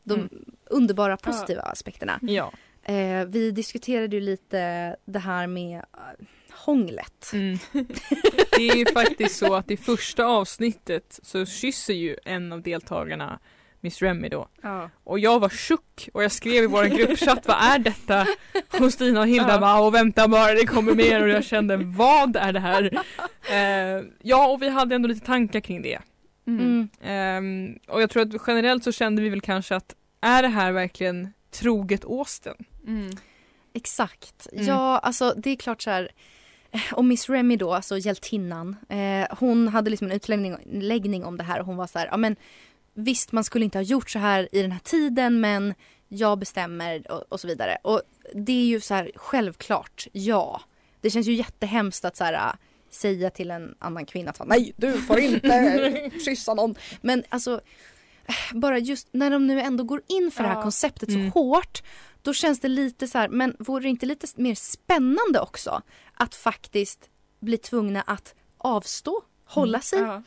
de 0.04 0.14
Mm. 0.14 0.30
underbara 0.66 1.18
positiva 1.18 1.62
aspekterna. 1.62 2.20
Ja. 2.22 2.52
Eh, 2.84 3.26
vi 3.26 3.52
diskuterade 3.52 4.16
ju 4.16 4.22
lite 4.22 4.96
det 5.06 5.20
här 5.20 5.48
med 5.48 5.76
eh, 5.78 6.26
hånglet. 6.52 7.30
Mm. 7.34 7.58
Det 8.58 8.70
är 8.70 8.76
ju 8.76 8.86
faktiskt 8.86 9.36
så 9.36 9.56
att 9.56 9.72
i 9.72 9.78
första 9.78 10.26
avsnittet 10.26 11.20
så 11.24 11.46
kysser 11.46 11.94
ju 11.94 12.16
en 12.26 12.52
av 12.54 12.62
deltagarna 12.62 13.40
Miss 13.84 14.02
Remy 14.02 14.30
då. 14.30 14.48
Ja. 14.62 14.90
Och 15.04 15.20
jag 15.20 15.40
var 15.40 15.50
tjock 15.50 16.10
och 16.14 16.24
jag 16.24 16.32
skrev 16.32 16.64
i 16.64 16.68
vår 16.68 16.84
gruppchatt 16.84 17.48
vad 17.48 17.58
är 17.62 17.80
detta? 17.80 18.28
Och 18.80 18.94
Stina 18.94 19.20
och 19.20 19.28
Hilda 19.28 19.50
Ja. 19.54 19.60
bara 19.60 19.80
och 19.82 19.94
vänta 19.96 20.28
bara 20.28 20.54
det 20.54 20.66
kommer 20.66 20.94
mer 20.96 21.22
och 21.24 21.30
jag 21.30 21.44
kände 21.44 21.78
vad 21.78 22.36
är 22.36 22.54
det 22.54 22.60
här? 22.60 23.04
Eh, 23.52 24.04
ja 24.22 24.48
och 24.48 24.62
vi 24.62 24.70
hade 24.70 24.96
ändå 24.96 25.08
lite 25.08 25.26
tankar 25.26 25.60
kring 25.60 25.82
det. 25.82 26.00
Mm. 26.48 26.60
Mm. 26.62 26.90
Ehm, 27.04 27.80
och 27.88 28.02
jag 28.02 28.10
tror 28.10 28.24
att 28.24 28.42
generellt 28.48 28.84
så 28.84 28.92
kände 28.92 29.22
vi 29.22 29.30
väl 29.30 29.42
kanske 29.42 29.76
att 29.76 29.96
är 30.22 30.42
det 30.42 30.48
här 30.48 30.72
verkligen 30.72 31.34
troget 31.52 32.06
Austen? 32.06 32.56
Mm. 32.88 33.10
Exakt. 33.74 34.48
Mm. 34.54 34.66
Ja, 34.66 34.98
alltså 34.98 35.34
det 35.38 35.50
är 35.50 35.56
klart 35.56 35.82
så 35.82 35.90
här. 35.90 36.10
eh, 36.72 36.94
Och 36.94 37.06
Miss 37.06 37.30
Remy 37.30 37.56
då, 37.56 37.74
alltså 37.74 37.98
hjältinnan, 37.98 38.76
eh, 38.90 39.36
hon 39.40 39.68
hade 39.68 39.90
liksom 39.90 40.08
en 40.08 40.14
utläggning 40.16 40.58
läggning 40.72 41.26
om 41.26 41.38
det 41.38 41.44
här 41.44 41.60
och 41.60 41.66
hon 41.66 41.78
var 41.78 41.88
så 41.88 42.00
här, 42.00 42.08
ja 42.12 42.18
men 42.18 42.36
visst 42.94 43.32
man 43.32 43.44
skulle 43.44 43.66
inte 43.66 43.78
ha 43.78 43.84
gjort 43.84 44.10
så 44.10 44.20
här 44.20 44.50
i 44.56 44.62
den 44.62 44.72
här 44.72 44.80
tiden 44.80 45.42
men 45.42 45.74
jag 46.08 46.40
bestämmer 46.40 47.12
och, 47.12 47.24
och 47.30 47.40
så 47.40 47.48
vidare. 47.48 47.78
Och 47.84 48.02
det 48.34 48.52
är 48.52 48.66
ju 48.66 48.80
så 48.82 48.94
här 48.94 49.12
självklart, 49.16 50.08
ja. 50.12 50.62
Det 51.02 51.10
känns 51.10 51.28
ju 51.28 51.34
jättehemskt 51.34 52.06
att 52.06 52.16
så 52.18 52.24
här 52.24 52.34
äh, 52.34 52.54
säga 52.90 53.30
till 53.30 53.52
en 53.52 53.76
annan 53.80 54.06
kvinna 54.06 54.32
att 54.32 54.48
nej 54.48 54.74
du 54.78 55.02
får 55.02 55.20
inte 55.20 56.12
kyssa 56.26 56.54
någon. 56.54 56.76
Men 57.02 57.24
alltså 57.30 57.62
eh, 58.26 58.36
bara 58.60 58.80
just 58.80 59.08
när 59.12 59.30
de 59.32 59.48
nu 59.48 59.62
ändå 59.62 59.84
går 59.84 60.02
in 60.08 60.32
för 60.32 60.44
det 60.44 60.50
här 60.50 60.56
Ja. 60.56 60.62
konceptet 60.64 61.10
Mm. 61.10 61.32
så 61.32 61.40
hårt 61.40 61.84
då 62.22 62.34
känns 62.34 62.60
det 62.60 62.68
lite 62.68 63.08
så 63.08 63.18
här, 63.18 63.30
men 63.30 63.56
vore 63.60 63.84
det 63.84 63.90
inte 63.90 64.06
lite 64.06 64.28
mer 64.36 64.56
spännande 64.56 65.40
också 65.40 65.82
att 66.14 66.36
faktiskt 66.36 67.10
bli 67.40 67.58
tvungna 67.58 68.02
att 68.02 68.36
avstå, 68.58 69.22
hålla 69.54 69.80
sig 69.80 70.00
Ja. 70.00 70.22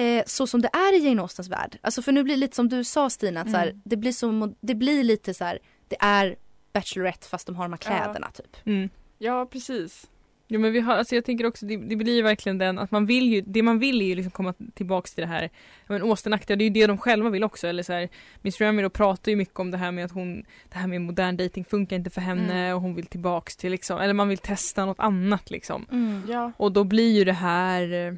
eh, 0.00 0.22
så 0.26 0.46
som 0.46 0.62
det 0.62 0.68
är 0.72 0.96
i 1.00 1.08
Jane 1.08 1.22
Austens 1.22 1.48
värld. 1.48 1.78
Alltså 1.80 2.02
för 2.02 2.12
nu 2.12 2.22
blir 2.24 2.34
det 2.34 2.40
lite 2.40 2.56
som 2.56 2.68
du 2.68 2.84
sa 2.84 3.10
Stina, 3.10 3.40
att 3.40 3.50
så 3.50 3.56
här, 3.56 3.66
Mm. 3.66 3.82
det, 3.84 3.96
blir 3.96 4.12
så, 4.12 4.54
det 4.60 4.74
blir 4.74 5.04
lite 5.04 5.34
så 5.34 5.44
här, 5.44 5.58
det 5.88 5.96
är 6.00 6.36
Bachelorette 6.72 7.28
fast 7.28 7.46
de 7.46 7.56
har 7.56 7.64
de 7.64 7.72
här 7.72 7.80
Ja. 7.84 8.02
kläderna 8.04 8.30
typ. 8.30 8.56
Mm. 8.66 8.88
ja, 9.18 9.46
precis. 9.46 10.06
Jo 10.50 10.60
men 10.60 10.72
vi 10.72 10.80
har, 10.80 10.94
alltså 10.96 11.14
jag 11.14 11.24
tänker 11.24 11.46
också, 11.46 11.66
det, 11.66 11.76
det 11.76 11.96
blir 11.96 12.14
ju 12.14 12.22
verkligen 12.22 12.58
den 12.58 12.78
att 12.78 12.90
man 12.90 13.06
vill 13.06 13.32
ju, 13.32 13.40
det 13.40 13.62
man 13.62 13.78
vill 13.78 14.02
är 14.02 14.06
ju 14.06 14.14
liksom 14.14 14.30
komma 14.30 14.54
tillbaks 14.74 15.14
till 15.14 15.22
det 15.22 15.28
här, 15.28 15.50
men 15.86 16.02
Austenaktiga, 16.02 16.56
det 16.56 16.64
är 16.64 16.66
ju 16.66 16.70
det 16.70 16.86
de 16.86 16.98
själva 16.98 17.30
vill 17.30 17.44
också, 17.44 17.66
eller 17.68 17.82
så 17.82 17.92
här, 17.92 18.08
Miss 18.42 18.60
Remy 18.60 18.82
då 18.82 18.90
pratar 18.90 19.30
ju 19.32 19.36
mycket 19.36 19.58
om 19.60 19.70
det 19.70 19.76
här 19.78 19.92
med 19.92 20.04
att 20.04 20.12
hon, 20.12 20.44
det 20.68 20.78
här 20.78 20.86
med 20.86 21.00
modern 21.00 21.36
dating 21.36 21.64
funkar 21.64 21.96
inte 21.96 22.10
för 22.10 22.20
henne 22.20 22.52
Mm. 22.62 22.74
och 22.76 22.82
hon 22.82 22.94
vill 22.94 23.06
tillbaks 23.06 23.56
till 23.56 23.70
liksom, 23.70 23.98
eller 24.00 24.14
man 24.14 24.28
vill 24.28 24.38
testa 24.38 24.84
något 24.86 25.00
annat 25.00 25.50
liksom. 25.50 25.86
Ja. 26.28 26.52
Och 26.56 26.72
då 26.72 26.84
blir 26.84 27.12
ju 27.12 27.24
det 27.24 27.32
här, 27.32 27.92
eh, 27.92 28.14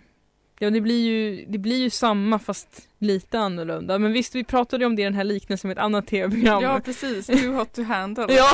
ja 0.63 0.71
det 0.71 0.81
blir 0.81 1.05
ju, 1.07 1.45
det 1.49 1.59
blir 1.59 1.77
ju 1.83 1.91
samma 1.91 2.39
fast 2.39 2.89
lite 2.99 3.39
annorlunda. 3.39 3.99
Men 3.99 4.13
visst 4.13 4.35
vi 4.35 4.45
pratade 4.45 4.83
ju 4.85 4.87
om 4.87 4.97
det 4.97 5.03
i 5.03 5.05
den 5.05 5.15
här 5.15 5.25
liknelsen 5.25 5.69
med 5.69 5.79
ett 5.79 5.85
annat 5.85 6.07
tv-program. 6.07 6.63
ja, 6.63 6.81
precis. 6.85 7.27
Too 7.27 7.53
hot 7.53 7.73
to 7.73 7.83
handle. 7.83 8.27
Ja. 8.29 8.49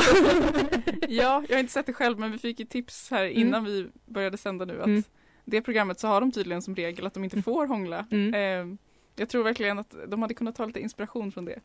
ja, 1.09 1.45
jag 1.49 1.57
har 1.57 1.61
inte 1.61 1.73
sett 1.73 1.87
det 1.87 1.93
själv 1.93 2.19
men 2.19 2.33
vi 2.33 2.39
fick 2.39 2.61
ju 2.61 2.67
tips 2.67 3.11
här 3.11 3.25
innan 3.25 3.65
vi 3.65 3.87
började 4.07 4.37
sända 4.37 4.65
nu 4.65 4.81
att 4.81 4.87
Mm. 4.87 5.03
det 5.45 5.63
programmet 5.63 6.01
så 6.01 6.09
har 6.09 6.21
de 6.21 6.33
tydligen 6.33 6.63
som 6.63 6.75
regel 6.77 7.07
att 7.07 7.15
de 7.15 7.25
inte 7.25 7.43
får 7.43 7.67
hångla. 7.67 8.07
Mm. 8.11 8.35
Eh, 8.71 8.77
jag 9.17 9.29
tror 9.29 9.45
verkligen 9.45 9.79
att 9.79 9.95
de 10.09 10.23
hade 10.23 10.35
kunnat 10.35 10.57
ta 10.57 10.67
lite 10.67 10.81
inspiration 10.81 11.33
från 11.33 11.45
det. 11.45 11.59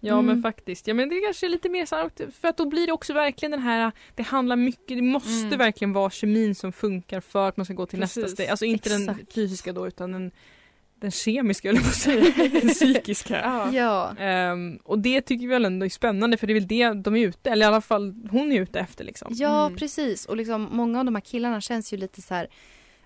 Ja 0.00 0.12
Mm. 0.14 0.26
men 0.26 0.42
faktiskt, 0.42 0.86
ja 0.86 0.94
men 0.94 1.08
det 1.08 1.14
är 1.14 1.24
kanske 1.26 1.48
lite 1.48 1.68
mer 1.68 1.86
sant 1.86 2.20
för 2.40 2.48
att 2.48 2.56
då 2.56 2.66
blir 2.66 2.86
det 2.86 2.92
också 2.92 3.12
verkligen 3.12 3.50
den 3.50 3.60
här, 3.60 3.92
det 4.14 4.22
handlar 4.22 4.56
mycket, 4.56 4.88
det 4.96 5.02
måste 5.02 5.46
Mm. 5.46 5.58
verkligen 5.58 5.92
vara 5.92 6.10
kemin 6.10 6.54
som 6.54 6.72
funkar 6.72 7.20
för 7.20 7.48
att 7.48 7.56
man 7.56 7.64
ska 7.66 7.74
gå 7.74 7.86
till 7.86 7.98
nästa 7.98 8.20
Precis. 8.20 8.34
steg. 8.34 8.48
Alltså 8.48 8.64
inte 8.64 8.88
den 8.88 9.08
Exakt. 9.08 9.32
fysiska 9.32 9.72
då 9.72 9.86
utan 9.86 10.12
den, 10.12 10.30
den 11.00 11.10
kemiska 11.10 11.68
eller 11.68 11.80
vad 11.80 11.92
säger 11.94 12.48
den 12.60 12.68
psykiska. 12.68 13.40
Ja. 13.44 13.72
Ja. 13.72 14.16
Ehm, 14.24 14.78
och 14.84 14.98
det 14.98 15.20
tycker 15.20 15.40
vi 15.46 15.52
väl 15.52 15.64
ändå 15.64 15.86
är 15.86 15.90
spännande 15.90 16.36
för 16.36 16.46
det 16.46 16.52
är 16.52 16.54
väl 16.60 16.66
det 16.68 16.92
de 16.92 17.16
är 17.16 17.26
ute, 17.26 17.50
eller 17.50 17.66
i 17.66 17.68
alla 17.68 17.80
fall 17.80 18.14
hon 18.30 18.52
är 18.52 18.60
ute 18.60 18.80
efter 18.80 19.04
liksom. 19.04 19.28
Ja, 19.34 19.66
Mm. 19.66 19.78
precis. 19.78 20.24
Och 20.26 20.36
liksom, 20.36 20.68
många 20.72 20.98
av 20.98 21.04
de 21.04 21.14
här 21.14 21.22
killarna 21.22 21.60
känns 21.60 21.92
ju 21.92 21.96
lite 21.96 22.22
så 22.22 22.34
här 22.34 22.48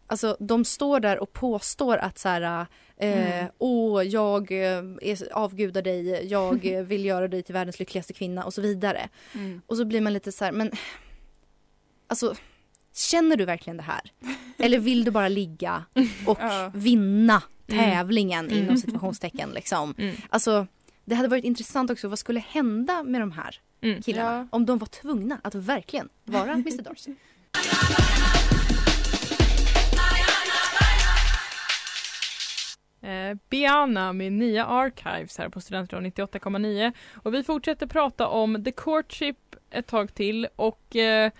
Alltså 0.06 0.36
de 0.40 0.64
står 0.64 1.00
där 1.00 1.18
och 1.18 1.32
påstår 1.32 1.96
att 1.96 2.18
så 2.18 2.28
här, 2.28 2.66
eh, 3.02 3.36
Mm. 3.38 3.50
åh 3.58 4.02
jag 4.04 4.50
eh, 4.52 4.78
är, 5.02 5.32
avgudar 5.32 5.82
dig, 5.82 6.26
jag 6.26 6.66
eh, 6.66 6.82
vill 6.90 7.04
göra 7.04 7.28
dig 7.28 7.42
till 7.42 7.52
världens 7.52 7.78
lyckligaste 7.78 8.12
kvinna 8.12 8.44
och 8.44 8.54
så 8.54 8.60
vidare. 8.60 9.08
Mm. 9.34 9.62
Och 9.66 9.76
så 9.76 9.84
blir 9.84 10.00
man 10.00 10.12
lite 10.12 10.32
så 10.32 10.44
här, 10.44 10.52
men 10.52 10.70
alltså 12.08 12.34
känner 12.94 13.36
du 13.36 13.44
verkligen 13.44 13.76
det 13.76 13.82
här? 13.82 14.00
Eller 14.58 14.78
vill 14.78 15.04
du 15.04 15.10
bara 15.10 15.28
ligga 15.28 15.84
och 16.26 16.38
Ja. 16.40 16.70
vinna 16.74 17.42
Mm. 17.68 17.84
tävlingen 17.84 18.46
Mm. 18.50 18.58
inom 18.64 18.76
situationstecken 18.76 19.50
liksom? 19.50 19.94
Mm. 19.98 20.16
Alltså 20.28 20.66
det 21.04 21.14
hade 21.14 21.28
varit 21.28 21.44
intressant 21.44 21.90
också, 21.90 22.08
vad 22.08 22.18
skulle 22.18 22.40
hända 22.40 23.02
med 23.02 23.20
de 23.20 23.32
här 23.32 23.56
Mm. 23.82 24.02
killarna 24.02 24.38
Ja. 24.38 24.56
om 24.56 24.66
de 24.66 24.78
var 24.78 24.86
tvungna 24.86 25.40
att 25.44 25.54
verkligen 25.54 26.08
vara 26.24 26.52
Mr 26.52 26.82
Darcy? 26.82 27.14
Eh, 33.02 33.36
Biana 33.50 34.12
med 34.12 34.32
nya 34.32 34.66
Archives 34.66 35.38
här 35.38 35.48
på 35.48 35.60
Studentradion 35.60 36.12
98,9 36.12 36.92
och 37.14 37.34
vi 37.34 37.42
fortsätter 37.42 37.86
prata 37.86 38.28
om 38.28 38.64
The 38.64 38.72
Courtship 38.72 39.36
ett 39.70 39.86
tag 39.86 40.14
till. 40.14 40.48
Och 40.56 40.96
eh, 40.96 41.30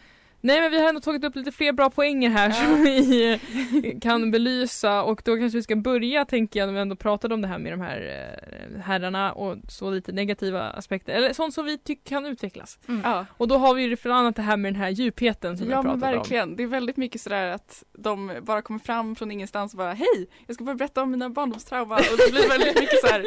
Nej 0.44 0.60
men 0.60 0.70
vi 0.70 0.80
har 0.80 0.88
ändå 0.88 1.00
tagit 1.00 1.24
upp 1.24 1.36
lite 1.36 1.52
fler 1.52 1.72
bra 1.72 1.90
poänger 1.90 2.30
här 2.30 2.48
Ja. 2.48 2.54
som 2.54 2.82
vi 2.82 3.32
eh, 3.32 4.00
kan 4.00 4.30
belysa 4.30 5.02
och 5.02 5.22
då 5.24 5.36
kanske 5.36 5.58
vi 5.58 5.62
ska 5.62 5.76
börja 5.76 6.24
tänker 6.24 6.60
jag 6.60 6.66
när 6.66 6.74
vi 6.74 6.80
ändå 6.80 6.96
pratade 6.96 7.34
om 7.34 7.42
det 7.42 7.48
här 7.48 7.58
med 7.58 7.72
de 7.72 7.80
här 7.80 8.30
eh, 8.74 8.80
herrarna 8.80 9.32
och 9.32 9.56
så 9.68 9.90
lite 9.90 10.12
negativa 10.12 10.62
aspekter 10.70 11.12
eller 11.12 11.32
sånt 11.32 11.54
som 11.54 11.64
vi 11.64 11.78
tycker 11.78 12.04
kan 12.08 12.26
utvecklas. 12.26 12.78
Ja. 13.04 13.26
Och 13.36 13.48
då 13.48 13.56
har 13.56 13.74
vi 13.74 13.82
ju 13.82 13.96
bland 14.02 14.18
annat 14.20 14.36
det 14.36 14.42
här 14.42 14.56
med 14.56 14.72
den 14.72 14.80
här 14.80 14.90
djupheten 14.90 15.58
som 15.58 15.66
vi 15.66 15.72
Ja 15.72 15.82
men 15.82 16.00
pratat 16.00 16.14
om. 16.14 16.18
verkligen. 16.18 16.56
Det 16.56 16.62
är 16.62 16.66
väldigt 16.66 16.96
mycket 16.96 17.20
sådär 17.20 17.46
att 17.46 17.84
de 17.98 18.32
bara 18.42 18.62
kommer 18.62 18.80
fram 18.80 19.16
från 19.16 19.30
ingenstans 19.30 19.72
och 19.74 19.78
bara 19.78 19.92
hej, 19.92 20.26
jag 20.46 20.54
ska 20.54 20.64
bara 20.64 20.74
berätta 20.74 21.02
om 21.02 21.10
mina 21.10 21.30
barndomstrauman 21.30 21.98
och 21.98 22.18
det 22.26 22.32
blir 22.32 22.48
väldigt 22.48 22.80
mycket 22.80 23.00
så 23.00 23.06
här 23.06 23.24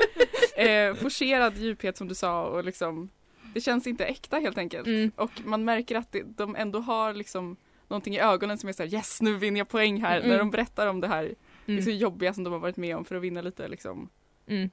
eh, 0.90 0.96
forcerad 0.96 1.58
djuphet 1.58 1.98
som 1.98 2.08
du 2.08 2.16
sa 2.16 2.44
och 2.46 2.64
liksom 2.64 3.10
det 3.56 3.62
känns 3.62 3.88
inte 3.88 4.06
äkta 4.06 4.38
helt 4.38 4.58
enkelt. 4.58 4.88
Mm. 4.88 5.12
Och 5.16 5.32
man 5.46 5.64
märker 5.66 5.96
att 5.96 6.12
det, 6.12 6.24
de 6.38 6.56
ändå 6.56 6.80
har 6.80 7.14
liksom 7.14 7.58
någonting 7.88 8.16
i 8.16 8.20
ögonen 8.20 8.58
som 8.58 8.70
är 8.70 8.74
såhär 8.74 8.94
yes 8.94 9.22
nu 9.22 9.36
vinner 9.36 9.60
jag 9.60 9.70
poäng 9.70 10.02
här 10.02 10.18
Mm. 10.18 10.30
när 10.30 10.38
de 10.38 10.52
berättar 10.52 10.88
om 10.88 11.02
det 11.02 11.08
här 11.08 11.24
Mm. 11.24 11.76
liksom 11.78 11.94
jobbiga 11.94 12.34
som 12.34 12.44
de 12.44 12.54
har 12.54 12.60
varit 12.60 12.78
med 12.78 12.96
om 12.98 13.06
för 13.06 13.16
att 13.16 13.22
vinna 13.22 13.42
lite 13.42 13.68
liksom 13.68 14.10
Mm. 14.48 14.70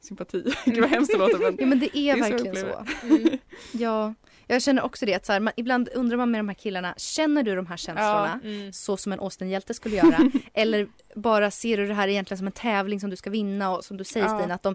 sympati. 0.00 0.44
Gud 0.64 0.80
vad 0.80 0.90
hemskt 0.90 1.12
det 1.12 1.18
låter 1.18 1.38
men 1.38 1.56
Ja 1.60 1.66
men 1.66 1.78
det 1.80 1.98
är 1.98 2.14
Det 2.14 2.20
är 2.20 2.24
så 2.24 2.30
verkligen 2.30 2.56
så. 2.56 2.66
upplever 2.66 3.38
Ja, 3.72 4.14
Jag 4.46 4.62
känner 4.62 4.82
också 4.82 5.06
det 5.06 5.14
att 5.14 5.26
så 5.26 5.32
här, 5.32 5.40
man, 5.40 5.52
ibland 5.56 5.88
undrar 5.94 6.16
man 6.16 6.30
med 6.30 6.38
de 6.38 6.48
här 6.48 6.54
killarna, 6.54 6.94
känner 6.96 7.42
du 7.42 7.54
de 7.56 7.66
här 7.66 7.76
känslorna? 7.76 8.40
Mm. 8.44 8.72
Så 8.72 8.96
som 8.96 9.12
en 9.12 9.20
Austen-hjälte 9.20 9.74
skulle 9.74 9.96
göra? 9.96 10.30
Eller 10.54 10.88
bara 11.14 11.50
ser 11.50 11.76
du 11.76 11.86
det 11.86 11.94
här 11.94 12.08
egentligen 12.08 12.38
som 12.38 12.46
en 12.46 12.52
tävling 12.52 13.00
som 13.00 13.10
du 13.10 13.16
ska 13.16 13.30
vinna 13.30 13.70
och 13.76 13.84
som 13.84 13.96
du 13.96 14.04
säger 14.04 14.26
Ja. 14.26 14.38
Stina 14.38 14.54
att 14.54 14.62
de 14.62 14.74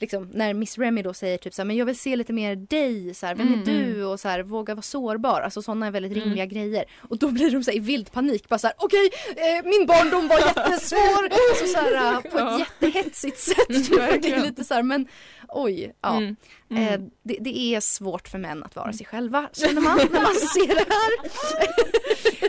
liksom, 0.00 0.30
när 0.34 0.54
Miss 0.54 0.78
Remy 0.78 1.02
då 1.02 1.14
säger 1.14 1.38
typ 1.38 1.54
så 1.54 1.62
här, 1.62 1.66
men 1.66 1.76
jag 1.76 1.86
vill 1.86 1.98
se 1.98 2.16
lite 2.16 2.32
mer 2.32 2.56
dig, 2.56 3.14
så 3.14 3.26
här, 3.26 3.34
vem 3.34 3.46
Mm, 3.48 3.60
är 3.60 3.64
du? 3.64 4.04
Och 4.04 4.20
så 4.20 4.28
här, 4.28 4.42
våga 4.42 4.74
vara 4.74 4.82
sårbar, 4.82 5.40
alltså 5.40 5.62
sådana 5.62 5.86
är 5.86 5.90
väldigt 5.90 6.12
Mm. 6.12 6.24
rimliga 6.24 6.46
grejer. 6.46 6.84
Och 7.08 7.18
då 7.18 7.28
blir 7.30 7.50
de 7.50 7.64
så 7.64 7.70
här, 7.70 7.76
i 7.78 7.80
vild 7.80 8.12
panik, 8.12 8.48
bara 8.48 8.58
så 8.58 8.66
här, 8.66 8.76
okej, 8.78 9.10
eh, 9.36 9.64
min 9.64 9.86
barndom 9.86 10.28
var 10.28 10.38
jättesvår, 10.38 11.24
alltså, 11.24 11.66
så 11.66 11.78
här, 11.78 12.12
eh, 12.14 12.20
på 12.20 12.38
ett 12.38 12.58
jättehetsigt 12.58 13.38
sätt. 13.38 13.68
Typ. 13.68 14.22
Det 14.22 14.32
är 14.32 14.42
lite 14.42 14.64
så 14.64 14.74
här, 14.74 14.82
men 14.82 15.06
oj, 15.48 15.92
ja. 16.02 16.16
Mm. 16.16 16.36
Eh, 16.70 17.00
det, 17.22 17.36
det 17.40 17.58
är 17.58 17.80
svårt 17.80 18.28
för 18.28 18.38
män 18.38 18.62
att 18.64 18.76
vara 18.76 18.92
sig 18.92 19.06
själva, 19.06 19.48
känner 19.52 19.80
man 19.80 19.96
när 20.12 20.22
man 20.22 20.34
ser 20.34 20.74
det 20.74 20.86
här. 20.88 21.10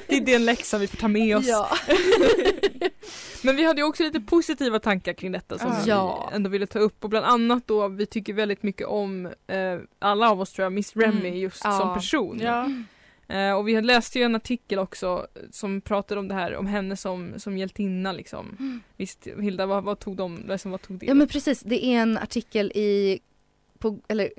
Det 0.07 0.15
är 0.17 0.21
den 0.21 0.45
läxan 0.45 0.79
vi 0.81 0.87
får 0.87 0.97
ta 0.97 1.07
med 1.07 1.37
oss. 1.37 1.45
Ja. 1.47 1.69
Men 3.43 3.55
vi 3.55 3.63
hade 3.63 3.81
ju 3.81 3.87
också 3.87 4.03
lite 4.03 4.19
positiva 4.19 4.79
tankar 4.79 5.13
kring 5.13 5.31
detta 5.31 5.57
som 5.57 5.71
Ja. 5.85 6.27
vi 6.31 6.35
ändå 6.35 6.49
ville 6.49 6.67
ta 6.67 6.79
upp 6.79 7.03
och 7.03 7.09
bland 7.09 7.25
annat 7.25 7.67
då 7.67 7.87
vi 7.87 8.05
tycker 8.05 8.33
väldigt 8.33 8.63
mycket 8.63 8.87
om 8.87 9.25
eh, 9.25 9.79
alla 9.99 10.29
av 10.31 10.41
oss 10.41 10.51
tror 10.53 10.63
jag, 10.63 10.73
Miss 10.73 10.95
Remy 10.95 11.19
Mm. 11.27 11.37
just 11.39 11.61
Ja. 11.63 11.77
som 11.79 11.93
person. 11.93 12.39
Ja. 12.41 12.69
Eh, 13.35 13.53
och 13.53 13.67
vi 13.67 13.81
läste 13.81 14.19
ju 14.19 14.25
en 14.25 14.35
artikel 14.35 14.79
också 14.79 15.27
som 15.51 15.81
pratade 15.81 16.19
om 16.19 16.27
det 16.27 16.33
här, 16.33 16.55
om 16.55 16.65
henne 16.67 16.95
som, 16.97 17.33
som 17.37 17.57
hjältinna 17.57 18.11
liksom. 18.11 18.79
Visst 18.97 19.27
Hilda, 19.41 19.65
vad, 19.65 19.83
vad 19.83 19.99
tog 19.99 20.15
de, 20.17 20.43
liksom, 20.47 20.71
vad 20.71 20.81
tog 20.81 20.99
det? 20.99 21.05
ja 21.05 21.13
men 21.13 21.27
precis, 21.27 21.59
det 21.61 21.85
är 21.85 22.01
en 22.01 22.17
artikel 22.17 22.71
i 22.75 23.19
på, 23.79 23.99
eller 24.07 24.29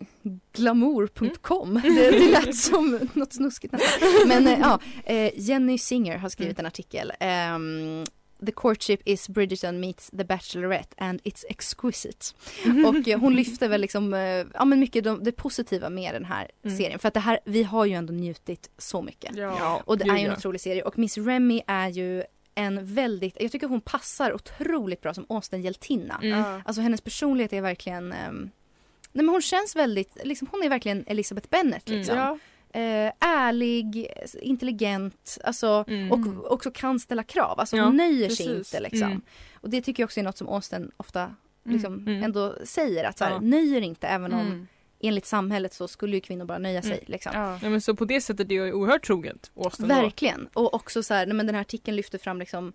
glamour.com. 0.53 1.81
Det, 1.85 2.11
det 2.11 2.31
lät 2.31 2.57
som 2.57 3.09
något 3.13 3.33
snuskigt 3.33 3.73
nästan. 3.73 4.09
Men 4.29 4.47
eh, 4.47 4.59
ja, 4.61 4.81
eh, 5.05 5.31
Jenny 5.37 5.79
Singer 5.79 6.17
har 6.19 6.29
skrivit 6.29 6.59
en 6.59 6.67
artikel. 6.67 7.13
ehm, 7.21 8.05
The 8.47 8.53
courtship 8.53 9.01
is 9.05 9.29
Bridgerton 9.29 9.81
meets 9.81 10.11
The 10.11 10.25
Bachelorette 10.25 10.95
and 10.99 11.21
it's 11.23 11.45
exquisite. 11.49 12.27
Och 12.87 13.09
eh, 13.09 13.21
hon 13.21 13.35
lyfter 13.35 13.69
väl 13.69 13.81
liksom, 13.81 14.15
eh, 14.15 14.21
ja 14.55 14.65
men 14.65 14.81
mycket 14.81 15.05
de, 15.05 15.25
det 15.25 15.33
positiva 15.33 15.91
med 15.91 16.15
den 16.15 16.25
här 16.25 16.51
Mm. 16.65 16.77
serien. 16.77 16.99
För 16.99 17.09
att 17.09 17.15
det 17.15 17.21
här, 17.21 17.41
vi 17.45 17.63
har 17.63 17.85
ju 17.85 17.93
ändå 17.95 18.13
njutit 18.13 18.71
så 18.79 19.03
mycket. 19.03 19.37
Ja. 19.37 19.83
Och 19.85 19.99
det 19.99 20.05
är 20.11 20.17
ju 20.19 20.25
en 20.27 20.33
otrolig 20.33 20.61
serie 20.61 20.83
och 20.83 20.99
Miss 20.99 21.19
Remy 21.19 21.63
är 21.67 21.89
ju 21.89 22.23
en 22.55 22.95
väldigt, 22.95 23.37
jag 23.43 23.53
tycker 23.53 23.67
hon 23.67 23.81
passar 23.81 24.33
otroligt 24.35 25.01
bra 25.01 25.15
som 25.15 25.27
Austen-hjältinna. 25.29 26.21
Mm. 26.23 26.39
Ja. 26.39 26.63
Alltså 26.65 26.81
hennes 26.83 27.01
personlighet 27.01 27.53
är 27.53 27.61
verkligen, 27.61 28.13
ehm, 28.13 28.51
nej 29.13 29.25
men 29.25 29.29
hon 29.29 29.43
känns 29.43 29.77
väldigt, 29.77 30.17
liksom, 30.25 30.49
hon 30.51 30.63
är 30.63 30.69
verkligen 30.69 31.05
Elizabeth 31.07 31.49
Bennet 31.51 31.89
Mm. 31.89 31.99
liksom. 31.99 32.17
Ja. 32.19 32.39
Eh, 32.75 33.13
ärlig, 33.21 34.07
intelligent, 34.43 35.39
alltså 35.45 35.85
Mm. 35.89 36.13
och 36.13 36.53
också 36.53 36.71
kan 36.71 37.01
ställa 37.01 37.23
krav. 37.23 37.61
Alltså 37.61 37.77
Ja, 37.77 37.85
hon 37.85 37.97
nöjer 37.97 38.29
sig 38.29 38.47
precis. 38.47 38.75
inte 38.75 38.81
liksom. 38.81 39.09
Mm. 39.09 39.23
Och 39.55 39.71
det 39.71 39.81
tycker 39.83 40.03
jag 40.03 40.07
också 40.07 40.21
är 40.21 40.25
något 40.25 40.39
som 40.39 40.49
Austen 40.49 40.91
ofta 40.97 41.35
liksom 41.65 41.95
Mm. 41.95 42.23
ändå 42.25 42.57
säger 42.65 43.05
att 43.05 43.19
så 43.19 43.25
här, 43.25 43.31
Ja. 43.33 43.41
nöjer 43.41 43.81
inte 43.81 44.07
även 44.07 44.33
om 44.33 44.41
Mm. 44.47 44.67
enligt 45.01 45.27
samhället 45.27 45.75
så 45.75 45.89
skulle 45.89 46.17
ju 46.17 46.21
kvinnor 46.21 46.45
bara 46.45 46.59
nöja 46.59 46.83
sig 46.83 46.93
Mm. 46.93 47.05
liksom. 47.07 47.33
Ja. 47.35 47.59
Ja, 47.63 47.71
men 47.71 47.81
så 47.81 47.95
på 47.97 48.05
det 48.05 48.21
sättet 48.21 48.41
är 48.41 48.45
det 48.49 48.55
ju 48.55 48.73
oerhört 48.73 49.07
troget 49.07 49.51
Austen 49.57 49.89
då. 49.89 49.95
Verkligen. 49.95 50.49
Och 50.55 50.75
också 50.75 51.03
så 51.03 51.15
här, 51.15 51.27
nej, 51.27 51.35
men 51.37 51.47
den 51.47 51.55
här 51.55 51.63
artikeln 51.63 51.97
lyfter 51.97 52.19
fram 52.19 52.39
liksom, 52.39 52.73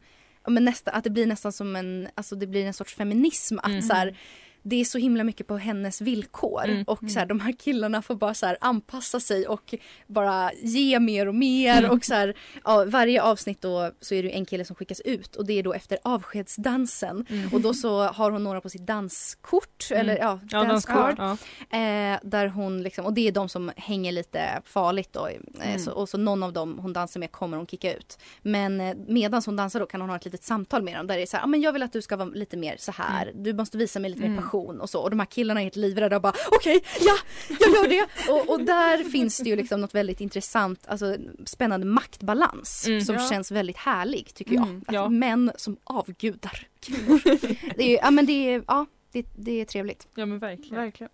men 0.47 0.65
nästa, 0.65 0.91
att 0.91 1.03
det 1.03 1.09
blir 1.09 1.25
nästan 1.27 1.51
som 1.51 1.75
en, 1.75 2.07
alltså 2.15 2.35
det 2.35 2.47
blir 2.47 2.65
en 2.65 2.73
sorts 2.73 2.95
feminism 2.95 3.57
att 3.59 3.65
Mm. 3.69 3.81
så 3.81 3.93
här, 3.93 4.17
det 4.67 4.75
är 4.81 4.85
så 4.85 4.97
himla 4.97 5.23
mycket 5.23 5.47
på 5.47 5.57
hennes 5.57 6.01
villkor 6.01 6.61
Mm. 6.65 6.83
och 6.83 6.99
så 7.09 7.19
här, 7.19 7.25
de 7.25 7.39
här 7.39 7.51
killarna 7.51 8.01
får 8.01 8.15
bara 8.15 8.33
så 8.33 8.45
här 8.45 8.57
anpassa 8.61 9.19
sig 9.19 9.47
och 9.47 9.75
bara 10.07 10.51
ge 10.53 10.99
mer 10.99 11.27
och 11.27 11.35
mer 11.35 11.77
Mm. 11.77 11.91
och 11.91 12.05
så 12.05 12.13
här, 12.13 12.33
ja, 12.63 12.85
varje 12.87 13.21
avsnitt 13.21 13.61
då 13.61 13.91
så 14.01 14.15
är 14.15 14.23
det 14.23 14.29
en 14.29 14.45
kille 14.45 14.65
som 14.65 14.75
skickas 14.75 14.99
ut 15.05 15.35
och 15.35 15.45
det 15.45 15.53
är 15.59 15.63
då 15.63 15.73
efter 15.73 15.97
avskedsdansen 16.03 17.25
Mm. 17.29 17.49
och 17.53 17.61
då 17.61 17.73
så 17.73 18.03
har 18.03 18.31
hon 18.31 18.43
några 18.43 18.61
på 18.61 18.69
sitt 18.69 18.85
danskort 18.87 19.87
Mm. 19.91 20.01
eller 20.01 20.17
ja, 20.17 20.39
Ja, 20.51 20.63
danskort. 20.63 21.15
Ja. 21.17 21.31
Eh, 21.77 22.19
där 22.23 22.47
hon 22.47 22.83
liksom, 22.83 23.05
och 23.05 23.13
det 23.13 23.27
är 23.27 23.31
de 23.31 23.49
som 23.49 23.71
hänger 23.77 24.11
lite 24.11 24.61
farligt 24.65 25.13
då. 25.13 25.27
Eh, 25.27 25.35
Mm. 25.67 25.79
så, 25.79 25.91
och 25.91 26.09
så 26.09 26.17
någon 26.17 26.43
av 26.43 26.53
dem 26.53 26.79
hon 26.79 26.93
dansar 26.93 27.19
med 27.19 27.31
kommer 27.31 27.57
hon 27.57 27.67
kicka 27.67 27.93
ut. 27.97 28.17
Men 28.41 28.81
eh, 28.81 28.95
medan 29.07 29.41
hon 29.45 29.55
dansar 29.55 29.79
då 29.79 29.85
kan 29.85 30.01
hon 30.01 30.09
ha 30.09 30.17
ett 30.17 30.25
litet 30.25 30.43
samtal 30.43 30.83
med 30.83 30.95
dem 30.97 31.07
där 31.07 31.15
det 31.15 31.21
är 31.21 31.25
så 31.25 31.37
här, 31.37 31.43
ah, 31.43 31.47
men 31.47 31.61
jag 31.61 31.73
vill 31.73 31.83
att 31.83 31.93
du 31.93 32.01
ska 32.01 32.15
vara 32.15 32.29
lite 32.29 32.57
mer 32.57 32.75
så 32.79 32.91
här. 32.91 33.31
Du 33.35 33.53
måste 33.53 33.77
visa 33.77 33.99
mig 33.99 34.09
lite 34.09 34.21
mer 34.21 34.29
Mm. 34.29 34.43
Passion 34.55 34.81
och 34.81 34.89
så. 34.89 35.01
Och 35.01 35.09
de 35.09 35.19
här 35.19 35.25
killarna 35.25 35.59
är 35.59 35.63
helt 35.63 35.75
livrädda 35.75 36.15
och 36.15 36.21
bara 36.21 36.33
okej, 36.51 36.81
ja, 37.01 37.15
jag 37.59 37.69
gör 37.69 37.87
det. 37.87 38.31
och, 38.31 38.49
och 38.49 38.61
där 38.61 39.03
finns 39.11 39.37
det 39.37 39.49
ju 39.49 39.55
liksom 39.55 39.81
något 39.81 39.95
väldigt 39.95 40.21
intressant, 40.21 40.79
alltså 40.87 41.15
spännande 41.45 41.85
maktbalans 41.85 42.87
Mm. 42.87 43.01
som 43.01 43.15
Ja. 43.15 43.29
känns 43.29 43.51
väldigt 43.51 43.77
härlig 43.77 44.33
tycker 44.33 44.53
jag. 44.55 44.67
Mm, 44.67 44.83
ja. 44.91 45.09
Män 45.09 45.51
som 45.55 45.77
avgudar 45.83 46.67
kvinnor. 46.79 47.19
det 47.77 47.83
är, 47.97 47.99
ja 48.03 48.11
men 48.11 48.25
det 48.25 48.53
är, 48.53 48.63
ja, 48.67 48.85
det, 49.11 49.25
det 49.35 49.61
är 49.61 49.65
trevligt. 49.65 50.07
ja 50.15 50.25
men 50.25 50.39
verkligen. 50.39 50.75
Verkligen. 50.83 51.09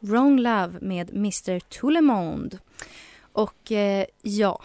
Wrong 0.00 0.38
Love 0.38 0.78
med 0.80 1.10
Mr. 1.10 1.60
Toulemonde. 1.60 2.58
Och 3.32 3.72
eh, 3.72 4.04
ja, 4.22 4.62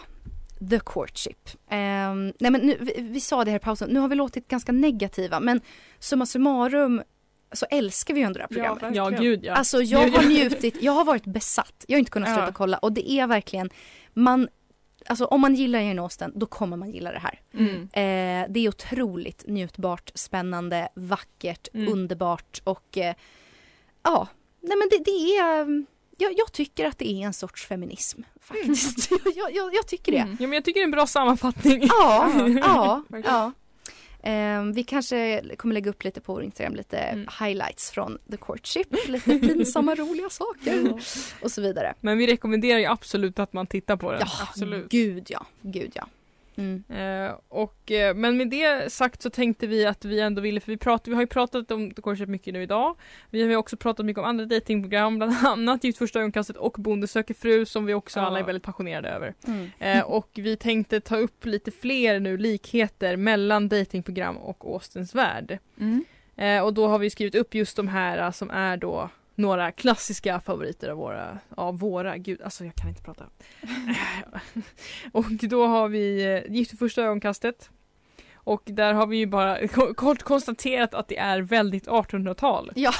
The 0.70 0.80
Courtship. 0.80 1.48
Ehm, 1.70 2.32
nej 2.40 2.50
men 2.50 2.60
nu, 2.60 2.76
vi, 2.80 2.92
vi 3.00 3.20
sa 3.20 3.44
det 3.44 3.50
här 3.50 3.58
i 3.58 3.60
pausen, 3.60 3.90
nu 3.90 4.00
har 4.00 4.08
vi 4.08 4.14
låtit 4.14 4.48
ganska 4.48 4.72
negativa 4.72 5.40
men 5.40 5.60
summa 5.98 6.26
summarum 6.26 7.02
så 7.52 7.66
älskar 7.70 8.14
vi 8.14 8.20
ju 8.20 8.26
ändå 8.26 8.38
det 8.38 8.42
här 8.42 8.48
programmet. 8.48 8.96
Ja, 8.96 9.10
Ja 9.12 9.18
gud 9.18 9.44
ja. 9.44 9.54
Alltså 9.54 9.82
jag 9.82 10.08
har 10.10 10.22
njutit, 10.28 10.82
jag 10.82 10.92
har 10.92 11.04
varit 11.04 11.24
besatt. 11.24 11.84
Jag 11.88 11.96
har 11.96 11.98
inte 11.98 12.10
kunnat 12.10 12.28
sluta 12.28 12.42
Ja. 12.46 12.52
kolla 12.52 12.78
och 12.78 12.92
det 12.92 13.10
är 13.10 13.26
verkligen, 13.26 13.70
man, 14.14 14.48
alltså 15.06 15.24
om 15.24 15.40
man 15.40 15.54
gillar 15.54 15.80
Jane 15.80 16.02
Austen 16.02 16.32
då 16.34 16.46
kommer 16.46 16.76
man 16.76 16.90
gilla 16.90 17.12
det 17.12 17.18
här. 17.18 17.40
Mm. 17.54 17.74
Eh, 17.82 18.52
det 18.52 18.60
är 18.60 18.68
otroligt 18.68 19.44
njutbart, 19.46 20.10
spännande, 20.14 20.88
vackert, 20.94 21.68
Mm. 21.74 21.92
underbart 21.92 22.60
och 22.64 22.98
eh, 22.98 23.14
ja, 24.02 24.28
nej 24.60 24.76
men 24.76 24.88
det, 24.90 25.04
det 25.04 25.36
är 25.36 25.84
jag, 26.18 26.32
jag 26.38 26.52
tycker 26.52 26.86
att 26.86 26.98
det 26.98 27.08
är 27.08 27.26
en 27.26 27.32
sorts 27.32 27.66
feminism 27.66 28.22
faktiskt. 28.40 29.10
jag, 29.36 29.54
jag, 29.54 29.74
jag 29.74 29.86
tycker 29.86 30.12
det. 30.12 30.18
Mm. 30.18 30.36
Ja 30.40 30.46
men 30.46 30.52
jag 30.52 30.64
tycker 30.64 30.80
det 30.80 30.82
är 30.82 30.84
en 30.84 30.90
bra 30.90 31.06
sammanfattning. 31.06 31.82
Ja, 31.88 32.30
Ja, 32.60 33.02
ja. 33.24 33.52
Ehm, 34.22 34.72
vi 34.72 34.84
kanske 34.84 35.42
kommer 35.56 35.74
lägga 35.74 35.90
upp 35.90 36.04
lite 36.04 36.20
på 36.20 36.32
vår 36.34 36.42
Instagram, 36.42 36.74
lite 36.74 36.96
Mm. 36.98 37.26
highlights 37.40 37.90
från 37.90 38.18
the 38.30 38.36
courtship, 38.36 38.86
lite 39.08 39.38
pinsamma 39.38 39.94
roliga 39.98 40.30
saker 40.30 41.00
och 41.42 41.50
så 41.52 41.60
vidare. 41.62 41.94
Men 42.00 42.18
vi 42.18 42.26
rekommenderar 42.26 42.78
ju 42.78 42.84
absolut 42.86 43.38
att 43.38 43.52
man 43.52 43.66
tittar 43.66 43.96
på 43.96 44.10
den. 44.12 44.20
Ja, 44.20 44.28
absolut. 44.48 44.88
gud 44.90 45.26
ja, 45.30 45.46
gud 45.62 45.92
ja. 45.94 46.06
Mm. 46.58 46.84
Eh, 46.88 47.34
och, 47.48 47.90
eh, 47.92 48.14
men 48.14 48.36
med 48.36 48.50
det 48.50 48.92
sagt 48.92 49.22
så 49.22 49.30
tänkte 49.30 49.66
vi 49.66 49.86
att 49.86 50.04
vi 50.04 50.20
ändå 50.20 50.42
ville, 50.42 50.60
för 50.60 50.72
vi, 50.72 50.78
pratar, 50.78 51.10
vi 51.10 51.14
har 51.14 51.22
ju 51.22 51.26
pratat 51.26 51.70
om 51.70 51.90
Courtship 51.90 52.28
mycket 52.28 52.54
nu 52.54 52.62
idag. 52.62 52.96
Vi 53.30 53.42
har 53.42 53.48
ju 53.48 53.56
också 53.56 53.76
pratat 53.76 54.06
mycket 54.06 54.18
om 54.18 54.24
andra 54.24 54.44
datingprogram, 54.44 55.16
bland 55.18 55.34
annat 55.46 55.84
Gift 55.84 55.98
första 55.98 56.18
ögonkastet 56.18 56.56
och 56.56 56.72
Bonde 56.78 57.06
söker 57.06 57.34
fru 57.34 57.66
som 57.66 57.86
vi 57.86 57.94
också 57.94 58.20
Ja. 58.20 58.26
alla 58.26 58.38
är 58.38 58.44
väldigt 58.44 58.62
passionerade 58.62 59.08
över. 59.08 59.34
Mm. 59.46 59.70
Eh, 59.78 60.04
och 60.04 60.28
vi 60.34 60.56
tänkte 60.56 61.00
ta 61.00 61.16
upp 61.16 61.46
lite 61.46 61.70
fler 61.70 62.20
nu 62.20 62.36
likheter 62.36 63.16
mellan 63.16 63.68
datingprogram 63.68 64.36
och 64.36 64.64
Austens 64.64 65.14
värld. 65.14 65.58
Mm. 65.80 66.04
Eh, 66.36 66.64
och 66.64 66.74
då 66.74 66.86
har 66.88 66.98
vi 66.98 67.10
skrivit 67.10 67.34
upp 67.34 67.54
just 67.54 67.76
de 67.76 67.88
här 67.88 68.18
eh, 68.18 68.30
som 68.30 68.50
är 68.50 68.76
då 68.76 69.10
några 69.38 69.72
klassiska 69.72 70.40
favoriter 70.40 70.88
av 70.88 70.96
våra, 70.96 71.38
av 71.56 71.78
våra, 71.78 72.16
gud 72.16 72.42
alltså 72.42 72.64
jag 72.64 72.74
kan 72.74 72.88
inte 72.88 73.02
prata. 73.02 73.24
och 75.12 75.24
då 75.30 75.66
har 75.66 75.88
vi 75.88 76.24
eh, 76.46 76.52
Gift 76.56 76.72
vid 76.72 76.78
första 76.78 77.02
ögonkastet. 77.02 77.70
Och 78.34 78.62
där 78.64 78.94
har 78.94 79.06
vi 79.06 79.16
ju 79.16 79.26
bara 79.26 79.68
ko- 79.68 79.94
kort 79.94 80.22
konstaterat 80.22 80.94
att 80.94 81.08
det 81.08 81.18
är 81.18 81.40
väldigt 81.40 81.86
1800-tal. 81.86 82.72
Ja, 82.74 82.92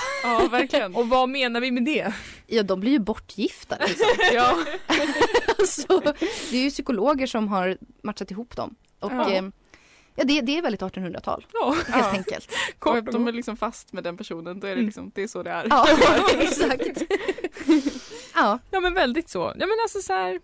verkligen. 0.50 0.94
Och 0.96 1.08
vad 1.08 1.28
menar 1.28 1.60
vi 1.60 1.70
med 1.70 1.84
det? 1.84 2.12
Ja, 2.46 2.62
de 2.62 2.80
blir 2.80 2.92
ju 2.92 2.98
bortgifta 2.98 3.76
liksom. 3.80 4.06
ja. 4.34 4.54
alltså, 5.58 6.00
det 6.50 6.56
är 6.58 6.62
ju 6.62 6.70
psykologer 6.70 7.26
som 7.26 7.48
har 7.48 7.78
matchat 8.02 8.30
ihop 8.30 8.56
dem. 8.56 8.74
Och 9.00 9.12
Ja. 9.12 9.30
eh, 9.32 9.44
ja, 10.18 10.24
det, 10.24 10.40
det 10.40 10.58
är 10.58 10.62
väldigt 10.62 10.80
1800-tal 10.80 11.46
Ja, 11.52 11.70
helt 11.70 11.88
Ja. 11.88 12.10
enkelt. 12.10 12.50
Kort 12.78 12.96
och 13.06 13.12
de 13.12 13.28
är 13.28 13.32
liksom 13.32 13.56
fast 13.56 13.92
med 13.92 14.04
den 14.04 14.16
personen, 14.16 14.60
då 14.60 14.66
är 14.66 14.70
det 14.70 14.74
Mm. 14.74 14.86
liksom, 14.86 15.12
det 15.14 15.22
är 15.22 15.26
så 15.28 15.42
det 15.42 15.50
är. 15.50 15.66
Ja, 15.70 15.86
exakt. 16.38 17.02
ja, 18.34 18.58
Ja 18.70 18.80
men 18.80 18.94
väldigt 18.94 19.28
så. 19.28 19.38
Ja 19.58 19.66
men 19.66 19.76
alltså 19.82 20.00
så 20.00 20.12
här. 20.12 20.40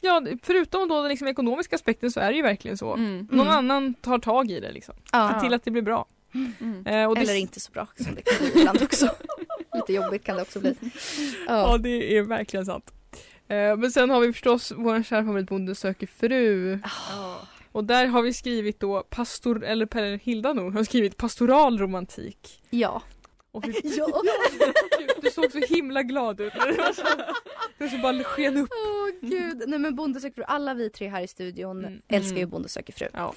Ja 0.00 0.22
förutom 0.42 0.88
då 0.88 1.00
den 1.00 1.08
liksom 1.08 1.28
ekonomiska 1.28 1.76
aspekten 1.76 2.10
så 2.10 2.20
är 2.20 2.30
det 2.30 2.36
ju 2.36 2.42
verkligen 2.42 2.76
så. 2.78 2.94
Mm. 2.94 3.28
Någon 3.30 3.40
Mm. 3.46 3.58
annan 3.58 3.94
tar 3.94 4.18
tag 4.18 4.50
i 4.50 4.60
det 4.60 4.72
liksom. 4.72 4.94
ja. 5.12 5.30
Se 5.34 5.40
till 5.40 5.54
att 5.54 5.64
det 5.64 5.70
blir 5.70 5.82
bra. 5.82 6.06
Mm. 6.34 6.86
Eh, 6.86 7.08
och 7.08 7.14
det, 7.14 7.20
Eller 7.20 7.34
inte 7.34 7.60
så 7.60 7.72
bra 7.72 7.86
som 7.96 8.14
det 8.14 8.22
kan 8.22 8.38
bli 8.50 8.60
ibland 8.60 8.82
också. 8.82 9.10
Lite 9.74 9.92
jobbigt 9.92 10.24
kan 10.24 10.36
det 10.36 10.42
också 10.42 10.60
bli. 10.60 10.76
Ja 11.46 11.70
Ja. 11.72 11.78
det 11.78 12.16
är 12.16 12.22
verkligen 12.22 12.66
sant. 12.66 12.92
Eh, 13.48 13.76
men 13.76 13.90
sen 13.92 14.10
har 14.10 14.20
vi 14.20 14.32
förstås 14.32 14.72
vår 14.76 15.02
kära 15.02 15.24
favorit 15.24 15.48
Bonde 15.48 15.74
söker 15.74 16.06
fru. 16.06 16.78
Ja. 17.10 17.40
Och 17.76 17.84
där 17.84 18.06
har 18.06 18.22
vi 18.22 18.32
skrivit 18.32 18.80
då 18.80 19.02
pastor, 19.02 19.64
eller 19.64 19.86
Per 19.86 20.18
Hilda 20.18 20.52
nog, 20.52 20.74
har 20.74 20.84
skrivit 20.84 21.16
pastoral 21.16 21.78
romantik. 21.78 22.62
Ja. 22.70 23.02
Och 23.56 23.68
vi, 23.68 23.80
ja. 23.98 24.22
du 25.22 25.30
såg 25.30 25.52
så 25.52 25.58
himla 25.58 26.02
glad 26.02 26.40
ut. 26.40 26.52
Det 26.52 26.58
var 26.78 26.92
så, 26.92 27.02
det 27.78 27.84
var 27.84 27.88
så 27.88 27.98
bara 27.98 28.24
sken 28.24 28.56
upp. 28.56 28.68
Åh 28.72 29.28
gud. 29.28 29.62
Nej 29.66 29.78
men 29.78 29.94
Bonde 29.96 30.20
söker 30.20 30.34
fru, 30.34 30.44
alla 30.46 30.74
vi 30.74 30.90
tre 30.90 31.08
här 31.08 31.22
i 31.22 31.26
studion 31.28 31.84
Mm. 31.84 32.00
älskar 32.08 32.36
ju 32.36 32.42
Mm. 32.42 32.50
Bonde 32.50 32.68
söker 32.68 32.92
fru. 32.92 33.06
Ja. 33.12 33.34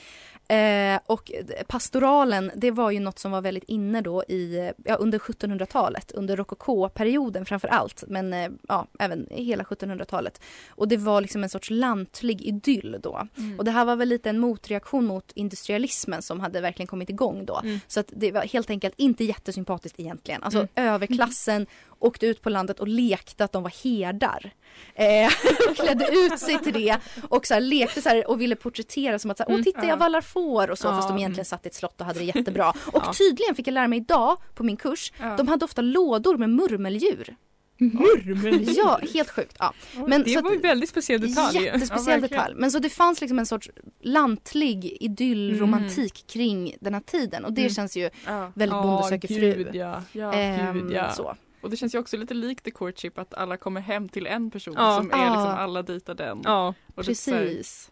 Eh, 0.55 0.99
och 1.05 1.31
pastoralen, 1.67 2.51
det 2.55 2.71
var 2.71 2.91
ju 2.91 2.99
något 2.99 3.19
som 3.19 3.31
var 3.31 3.41
väldigt 3.41 3.63
inne 3.63 4.01
då 4.01 4.23
i, 4.23 4.71
ja, 4.85 4.95
under 4.95 5.19
1700-talet, 5.19 6.11
under 6.11 6.37
rokoko-perioden 6.37 7.45
framför 7.45 7.67
allt, 7.67 8.03
men 8.07 8.33
eh, 8.33 8.49
ja, 8.67 8.87
även 8.99 9.27
hela 9.31 9.63
1700-talet. 9.63 10.41
Och 10.69 10.87
det 10.87 10.97
var 10.97 11.21
liksom 11.21 11.43
en 11.43 11.49
sorts 11.49 11.69
lantlig 11.69 12.41
idyll 12.41 12.97
då. 13.03 13.27
Mm. 13.37 13.59
Och 13.59 13.65
det 13.65 13.71
här 13.71 13.85
var 13.85 13.95
väl 13.95 14.09
lite 14.09 14.29
en 14.29 14.39
motreaktion 14.39 15.05
mot 15.05 15.31
industrialismen 15.35 16.21
som 16.21 16.39
hade 16.39 16.61
verkligen 16.61 16.87
kommit 16.87 17.09
igång 17.09 17.45
då. 17.45 17.59
Mm. 17.63 17.79
Så 17.87 17.99
att 17.99 18.07
det 18.15 18.31
var 18.31 18.41
helt 18.41 18.69
enkelt 18.69 18.93
inte 18.97 19.23
jättesympatiskt 19.23 19.99
egentligen. 20.09 20.43
Alltså 20.43 20.59
Mm. 20.59 20.69
överklassen 20.75 21.65
åkte 21.99 22.25
ut 22.25 22.41
på 22.41 22.49
landet 22.49 22.79
och 22.79 22.87
lekte 22.87 23.43
att 23.43 23.51
de 23.51 23.63
var 23.63 23.83
herdar. 23.83 24.51
Eh, 24.95 25.29
klädde 25.75 26.07
ut 26.11 26.39
sig 26.39 26.57
till 26.59 26.73
det 26.73 26.97
och 27.29 27.45
så 27.45 27.53
här, 27.53 27.61
lekte 27.61 28.01
så 28.01 28.09
här, 28.09 28.29
och 28.29 28.41
ville 28.41 28.55
porträttera 28.55 29.19
som 29.19 29.31
att 29.31 29.37
så 29.37 29.43
här, 29.43 29.47
åh 29.49 29.53
Mm. 29.53 29.63
titta 29.63 29.79
jag 29.79 29.89
Ja. 29.89 29.95
vallar 29.95 30.21
får 30.21 30.69
och 30.71 30.77
så 30.77 30.87
Ja, 30.87 30.91
fast 30.91 31.07
de 31.07 31.11
mm. 31.11 31.19
egentligen 31.19 31.45
satt 31.45 31.65
i 31.65 31.69
ett 31.69 31.75
slott 31.75 31.99
och 32.01 32.05
hade 32.07 32.19
det 32.19 32.25
jättebra. 32.25 32.69
Och 32.69 33.01
Ja. 33.05 33.13
tydligen 33.13 33.55
fick 33.55 33.67
jag 33.67 33.73
lära 33.73 33.87
mig 33.87 33.99
idag 33.99 34.37
på 34.55 34.63
min 34.63 34.77
kurs, 34.77 35.11
Ja. 35.19 35.35
de 35.37 35.47
hade 35.47 35.65
ofta 35.65 35.81
lådor 35.81 36.37
med 36.37 36.49
murmeldjur. 36.49 37.35
Murmeldjur. 37.79 38.73
Ja, 38.77 38.99
helt 39.13 39.29
sjukt. 39.29 39.55
Ja. 39.59 39.73
Men 40.07 40.23
det 40.23 40.29
så 40.29 40.41
var 40.41 40.51
ju 40.51 40.59
väldigt 40.59 40.89
speciell 40.89 41.21
detalj. 41.21 41.63
Jättespeciell 41.63 42.21
Ja, 42.21 42.27
detalj. 42.27 42.55
Men 42.57 42.71
så 42.71 42.79
det 42.79 42.89
fanns 42.89 43.21
liksom 43.21 43.39
en 43.39 43.45
sorts 43.45 43.69
lantlig 44.01 44.97
idyll, 44.99 45.61
Mm. 45.61 45.83
kring 46.27 46.75
den 46.81 46.93
här 46.93 47.01
tiden 47.01 47.45
och 47.45 47.53
det 47.53 47.61
Mm. 47.61 47.73
känns 47.73 47.97
ju 47.97 48.09
Ja. 48.25 48.51
väldigt 48.55 48.81
Bonde 48.81 49.03
söker 49.09 49.27
fru. 49.27 49.39
gud, 49.39 49.75
ja. 49.75 50.01
Ja. 50.11 50.33
Ehm, 50.33 50.73
gud, 50.79 50.91
ja. 50.91 51.11
så. 51.11 51.35
Och 51.61 51.69
det 51.69 51.77
känns 51.77 51.95
ju 51.95 51.99
också 51.99 52.17
lite 52.17 52.33
likt 52.33 52.63
The 52.65 52.71
Courtship 52.71 53.17
att 53.19 53.33
alla 53.33 53.57
kommer 53.57 53.81
hem 53.81 54.09
till 54.09 54.27
en 54.27 54.51
person 54.51 54.73
Ja. 54.77 54.97
som 54.97 55.11
är 55.11 55.17
liksom 55.31 55.47
alla 55.57 55.81
dejtar 55.81 56.13
den. 56.15 56.41
Ja, 56.43 56.73
Och 56.95 57.05
Precis. 57.05 57.91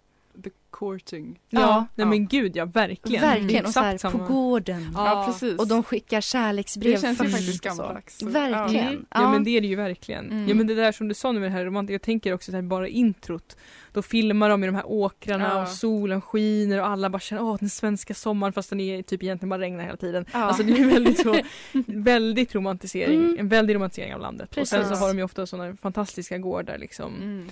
Courting. 0.79 1.39
ja. 1.49 1.59
Ja. 1.61 1.77
nej 1.77 1.87
Ja. 1.95 2.05
men 2.05 2.27
gud 2.27 2.55
ja, 2.55 2.65
verkligen. 2.65 3.21
Verkligen. 3.21 3.65
Och 3.65 3.71
så 3.71 3.79
här, 3.79 4.11
på 4.11 4.17
gården. 4.33 4.91
Ja, 4.95 5.23
precis. 5.27 5.59
Och 5.59 5.67
de 5.67 5.83
skickar 5.83 6.21
kärleksbrev 6.21 6.91
det 6.95 7.01
känns 7.01 7.19
ju 7.21 7.23
först 7.25 7.35
faktiskt 7.37 7.65
och 7.65 7.71
så. 7.71 7.81
gammaldags. 7.81 8.21
Verkligen. 8.23 8.87
Mm. 8.87 9.05
Ja. 9.09 9.31
men 9.31 9.43
det 9.43 9.49
är 9.57 9.61
det 9.61 9.67
ju 9.67 9.75
verkligen. 9.75 10.25
Mm. 10.31 10.47
Ja 10.49 10.55
men 10.55 10.67
det 10.67 10.75
där 10.75 10.91
som 10.91 11.07
du 11.07 11.13
sa 11.13 11.31
nu 11.31 11.39
med 11.39 11.51
det 11.51 11.53
här 11.53 11.65
romantiska, 11.65 11.93
jag 11.93 12.01
tänker 12.01 12.33
också 12.33 12.51
så 12.51 12.57
här, 12.57 12.61
bara 12.61 12.87
introt. 12.87 13.57
Då 13.93 14.01
filmar 14.01 14.49
de 14.49 14.63
i 14.63 14.67
de 14.67 14.75
här 14.75 14.87
åkrarna 14.87 15.43
Ja. 15.53 15.61
och 15.61 15.67
solen 15.67 16.21
skiner 16.21 16.79
och 16.81 16.87
alla 16.87 17.09
bara 17.09 17.19
känner 17.19 17.43
åh 17.43 17.57
den 17.59 17.69
svenska 17.69 18.13
sommaren 18.13 18.53
fast 18.53 18.69
den 18.69 18.79
är 18.79 19.01
typ 19.01 19.23
egentligen 19.23 19.49
bara 19.49 19.59
regnar 19.61 19.83
hela 19.83 19.97
tiden. 19.97 20.25
Ja. 20.33 20.39
Alltså 20.39 20.63
det 20.63 20.73
är 20.73 20.85
väldigt 20.85 21.19
så, 21.21 21.39
väldigt 21.87 22.55
romantisering, 22.55 23.19
Mm. 23.23 23.35
en 23.39 23.47
väldig 23.47 23.75
romantisering 23.75 24.13
av 24.15 24.21
landet. 24.21 24.57
Och 24.57 24.67
sen 24.67 24.83
så 24.83 24.89
Precis. 24.89 24.99
har 25.01 25.07
de 25.07 25.17
ju 25.17 25.23
ofta 25.23 25.45
sådana 25.45 25.75
fantastiska 25.75 26.37
gårdar 26.37 26.77
liksom. 26.77 27.47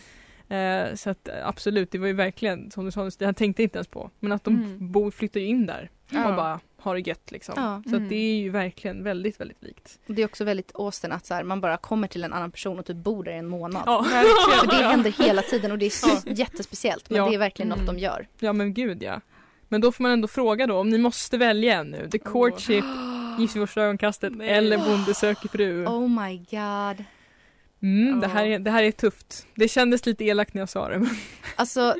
Mm. 0.50 0.88
Eh, 0.90 0.96
så 0.96 1.10
att 1.10 1.30
absolut, 1.44 1.92
det 1.92 1.98
var 1.98 2.08
ju 2.08 2.14
verkligen 2.14 2.72
som 2.72 2.86
du 2.86 2.92
sa, 2.92 3.10
jag 3.20 3.36
tänkte 3.36 3.64
inte 3.64 3.78
ens 3.78 3.88
på. 3.88 4.10
Men 4.20 4.32
att 4.32 4.44
de 4.44 4.56
Mm. 4.56 4.92
bor, 4.92 5.12
flyttar 5.12 5.40
ju 5.40 5.46
in 5.46 5.66
där 5.66 5.90
Ja. 6.10 6.30
och 6.30 6.36
bara 6.36 6.60
har 6.78 6.96
det 6.96 7.08
gött 7.08 7.32
liksom. 7.32 7.54
Ja. 7.58 7.82
Så 7.86 7.90
Mm. 7.90 8.04
att 8.04 8.10
det 8.10 8.16
är 8.16 8.36
ju 8.36 8.50
verkligen 8.50 9.04
väldigt, 9.04 9.40
väldigt 9.40 9.64
likt. 9.64 10.00
Det 10.08 10.22
är 10.22 10.26
också 10.26 10.44
väldigt 10.44 10.72
Austin 10.76 11.12
att 11.12 11.26
så 11.26 11.34
här, 11.34 11.44
man 11.44 11.62
bara 11.62 11.78
kommer 11.78 12.08
till 12.08 12.24
en 12.24 12.34
annan 12.34 12.52
person 12.52 12.80
och 12.80 12.86
typ 12.86 12.98
bor 12.98 13.24
där 13.24 13.32
i 13.32 13.38
en 13.38 13.48
månad. 13.48 13.84
Ja, 13.86 14.04
För 14.04 14.68
det 14.68 14.84
händer 14.84 15.12
hela 15.12 15.42
tiden 15.42 15.72
och 15.72 15.78
det 15.78 15.86
är 15.86 15.90
så 15.90 16.30
jättespeciellt 16.30 17.10
men 17.10 17.18
Ja. 17.18 17.30
det 17.30 17.36
är 17.36 17.40
verkligen 17.40 17.70
något 17.70 17.80
Mm. 17.80 17.96
de 17.96 18.02
gör. 18.02 18.28
Ja 18.40 18.54
men 18.54 18.74
gud 18.74 19.04
ja. 19.04 19.22
Men 19.68 19.82
då 19.82 19.92
får 19.92 20.02
man 20.04 20.12
ändå 20.12 20.28
fråga 20.28 20.68
då 20.68 20.78
om 20.80 20.90
ni 20.90 20.98
måste 20.98 21.38
välja 21.38 21.74
en 21.80 21.92
nu. 21.92 22.10
The 22.10 22.18
Courtship, 22.20 22.86
Gift 23.40 23.56
vid 23.56 23.62
första 23.62 23.82
ögonkastet 23.82 24.36
Nej. 24.36 24.50
eller 24.50 24.78
Bonde 24.78 25.14
söker 25.14 25.48
fru. 25.50 25.86
Oh 25.86 26.10
my 26.26 26.38
god. 26.38 27.06
Mm, 27.82 28.20
det, 28.20 28.28
här 28.28 28.46
är, 28.46 28.60
det 28.60 28.72
här 28.72 28.84
är 28.84 28.92
tufft. 28.92 29.48
Det 29.56 29.68
kändes 29.68 30.06
lite 30.06 30.24
elakt 30.26 30.54
när 30.54 30.62
jag 30.62 30.70
sa 30.70 30.90
det. 30.90 31.00
Men... 31.00 31.10
Alltså 31.56 31.96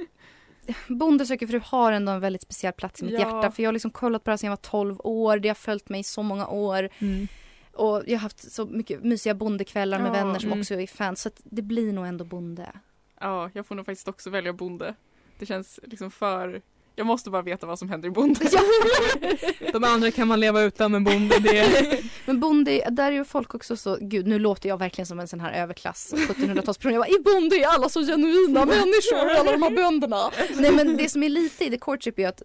Bonde 0.88 1.26
söker 1.26 1.48
fru 1.48 1.62
har 1.64 1.92
ändå 1.92 2.12
en 2.12 2.20
väldigt 2.20 2.42
speciell 2.42 2.74
plats 2.74 3.02
i 3.02 3.06
mitt 3.06 3.14
Ja. 3.14 3.20
hjärta 3.20 3.52
för 3.52 3.64
jag 3.64 3.68
har 3.68 3.74
liksom 3.74 3.92
kollat 3.92 4.24
på 4.24 4.30
det 4.30 4.32
här 4.32 4.38
sedan 4.38 4.48
jag 4.48 4.52
var 4.52 4.58
12 4.58 4.96
år, 5.00 5.40
det 5.40 5.48
har 5.48 5.56
följt 5.56 5.90
mig 5.90 6.00
i 6.00 6.04
så 6.04 6.24
många 6.24 6.48
år 6.48 6.90
och 7.74 8.04
jag 8.06 8.14
har 8.14 8.22
haft 8.22 8.52
så 8.52 8.66
mycket 8.66 9.04
mysiga 9.04 9.34
bondekvällar 9.34 10.00
med 10.00 10.08
Ja, 10.08 10.14
vänner 10.14 10.40
som 10.40 10.50
mm. 10.50 10.60
också 10.60 10.74
är 10.74 10.88
fans 10.88 11.22
så 11.22 11.30
att 11.30 11.42
det 11.44 11.62
blir 11.62 11.94
nog 11.94 12.06
ändå 12.06 12.26
Bonde. 12.26 12.72
Ja, 13.20 13.50
jag 13.54 13.66
får 13.66 13.76
nog 13.76 13.86
faktiskt 13.86 14.08
också 14.08 14.30
välja 14.30 14.54
bonde. 14.54 14.96
Det 15.40 15.46
känns 15.46 15.80
liksom 15.84 16.12
för... 16.12 16.62
Jag 16.98 17.08
måste 17.08 17.30
bara 17.30 17.42
veta 17.42 17.68
vad 17.68 17.80
som 17.80 17.90
händer 17.90 18.08
i 18.08 18.12
bonde. 18.12 18.40
De 19.74 19.84
andra 19.84 20.12
kan 20.12 20.28
man 20.28 20.40
leva 20.40 20.62
utan 20.62 20.92
men 20.92 21.04
Bonde 21.04 21.40
det 21.40 22.02
Men 22.26 22.40
Bonde, 22.40 22.88
där 22.92 23.08
är 23.12 23.16
ju 23.16 23.26
folk 23.26 23.56
också 23.56 23.76
så, 23.78 23.98
gud 24.02 24.28
nu 24.28 24.40
låter 24.40 24.70
jag 24.70 24.78
verkligen 24.78 25.06
som 25.06 25.20
en 25.20 25.28
sån 25.28 25.40
här 25.40 25.54
överklass 25.54 26.14
1700-talsperson. 26.18 26.92
Jag 26.92 27.00
bara, 27.02 27.08
i 27.08 27.20
Bonde 27.24 27.56
är 27.56 27.68
alla 27.68 27.90
så 27.90 28.02
genuina 28.02 28.66
människor, 28.66 29.30
alla 29.40 29.52
de 29.52 29.62
här 29.64 29.70
bönderna. 29.70 30.32
Nej 30.58 30.72
men 30.72 30.98
det 30.98 31.10
som 31.10 31.24
är 31.24 31.30
lite 31.30 31.66
i 31.66 31.70
The 31.70 31.78
Courtship 31.78 32.20
är 32.20 32.28
att 32.28 32.42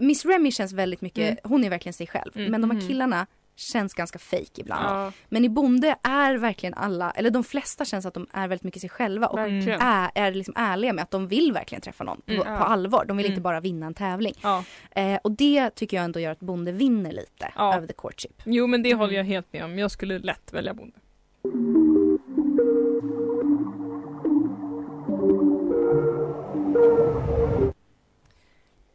Miss 0.00 0.24
Remy 0.24 0.52
känns 0.52 0.72
väldigt 0.72 1.00
mycket, 1.00 1.20
Mm. 1.24 1.36
hon 1.44 1.64
är 1.64 1.70
verkligen 1.70 1.92
sig 1.94 2.06
själv. 2.06 2.30
Mm. 2.36 2.50
Men 2.50 2.60
de 2.60 2.70
här 2.70 2.76
Mm. 2.78 2.88
killarna 2.88 3.26
känns 3.60 3.94
ganska 3.94 4.18
fake 4.18 4.44
ibland. 4.60 4.84
Ja, 4.84 5.12
Men 5.28 5.44
i 5.44 5.48
Bonde 5.48 5.96
är 6.02 6.34
verkligen 6.38 6.74
alla, 6.74 7.10
eller 7.10 7.30
de 7.30 7.44
flesta 7.44 7.84
känns 7.84 8.06
att 8.06 8.14
de 8.14 8.26
är 8.32 8.48
väldigt 8.48 8.64
mycket 8.64 8.80
sig 8.80 8.90
själva 8.90 9.26
och 9.26 9.38
verkligen. 9.38 9.80
är, 9.80 10.10
är 10.14 10.32
liksom 10.32 10.54
ärliga 10.56 10.92
med 10.92 11.02
att 11.02 11.10
de 11.10 11.28
vill 11.28 11.52
verkligen 11.52 11.82
träffa 11.82 12.04
någon 12.04 12.20
på, 12.20 12.32
Mm. 12.32 12.44
på 12.44 12.50
Ja. 12.50 12.56
allvar. 12.56 13.04
De 13.04 13.16
vill 13.16 13.26
Mm. 13.26 13.32
inte 13.32 13.42
bara 13.42 13.60
vinna 13.60 13.86
en 13.86 13.94
tävling. 13.94 14.34
Ja. 14.42 14.64
Eh, 14.90 15.18
och 15.24 15.32
det 15.32 15.70
tycker 15.70 15.96
jag 15.96 16.04
ändå 16.04 16.20
gör 16.20 16.30
att 16.32 16.40
Bonde 16.40 16.72
vinner 16.72 17.12
lite 17.12 17.52
över 17.56 17.86
The 17.86 17.92
Courtship. 17.92 18.42
Jo 18.44 18.66
men 18.66 18.82
det 18.82 18.88
Mm. 18.90 18.98
håller 19.00 19.14
jag 19.14 19.24
helt 19.24 19.52
med 19.52 19.64
om. 19.64 19.78
Jag 19.78 19.90
skulle 19.90 20.18
lätt 20.18 20.52
välja 20.52 20.74
Bonde. 20.74 20.96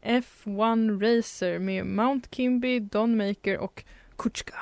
F1 0.01 0.99
Racer 1.01 1.59
med 1.59 1.85
Mount 1.85 2.29
Kimby, 2.31 2.79
Don 2.79 3.17
Maker 3.17 3.57
och 3.57 3.83
Kutschka. 4.17 4.55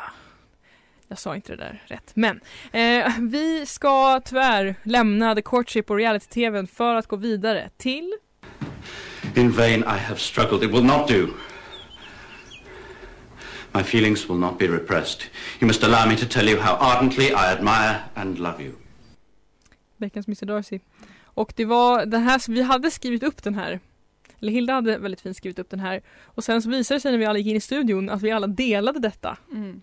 Jag 1.07 1.17
sa 1.19 1.35
inte 1.35 1.55
det 1.55 1.63
där 1.63 1.83
rätt. 1.85 2.11
Men 2.15 2.39
eh, 2.71 3.13
vi 3.19 3.65
ska 3.65 4.19
tyvärr 4.25 4.75
lämna 4.83 5.35
The 5.35 5.41
Courtship 5.41 5.89
och 5.89 5.97
reality-tvn 5.97 6.67
för 6.67 6.95
att 6.95 7.07
gå 7.07 7.15
vidare 7.15 7.69
till 7.77 8.13
In 9.35 9.51
vain 9.51 9.79
I 9.79 9.99
have 9.99 10.17
struggled. 10.17 10.63
It 10.63 10.71
will 10.75 10.85
not 10.85 11.07
do. 11.07 11.27
My 13.71 13.83
feelings 13.83 14.29
will 14.29 14.37
not 14.37 14.59
be 14.59 14.67
repressed. 14.67 15.21
You 15.59 15.67
must 15.67 15.83
allow 15.83 16.07
me 16.07 16.17
to 16.17 16.25
tell 16.25 16.49
you 16.49 16.59
how 16.59 16.73
ardently 16.73 17.25
I 17.25 17.51
admire 17.57 17.95
and 18.15 18.39
love 18.39 18.63
you. 18.63 18.73
veckans 19.97 20.27
Mr 20.27 20.45
Darcy. 20.45 20.79
Och 21.23 21.53
det 21.55 21.65
var 21.65 22.05
den 22.05 22.21
här, 22.21 22.51
vi 22.51 22.61
hade 22.61 22.91
skrivit 22.91 23.23
upp 23.23 23.43
den 23.43 23.55
här. 23.55 23.79
Eller 24.43 24.51
Hilda 24.51 24.73
hade 24.73 24.97
väldigt 24.97 25.21
fint 25.21 25.37
skrivit 25.37 25.59
upp 25.59 25.69
den 25.69 25.79
här. 25.79 26.01
Och 26.23 26.43
sen 26.43 26.61
så 26.61 26.69
visade 26.69 26.95
det 26.97 27.01
sig 27.01 27.11
när 27.11 27.19
vi 27.19 27.25
alla 27.25 27.37
gick 27.39 27.47
in 27.47 27.55
i 27.55 27.59
studion 27.59 28.09
att 28.09 28.21
vi 28.21 28.31
alla 28.31 28.47
delade 28.47 28.99
detta. 28.99 29.37
Mm. 29.51 29.81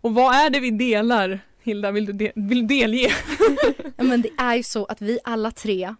Och 0.00 0.14
vad 0.14 0.34
är 0.34 0.50
det 0.50 0.60
vi 0.60 0.70
delar? 0.70 1.40
Hilda, 1.62 1.90
vill 1.90 2.06
du, 2.06 2.12
de, 2.12 2.32
vill 2.34 2.66
du 2.66 2.66
delge? 2.80 3.08
Ja, 3.96 4.04
men 4.04 4.22
det 4.22 4.30
är 4.38 4.54
ju 4.54 4.62
så 4.62 4.84
att 4.84 5.00
vi 5.02 5.18
alla 5.24 5.50
tre 5.50 5.94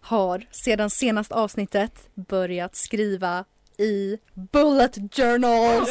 har 0.00 0.46
sedan 0.50 0.90
senaste 0.90 1.34
avsnittet 1.34 2.08
börjat 2.14 2.76
skriva 2.76 3.44
i 3.78 4.18
bullet 4.52 4.94
journals. 5.16 5.90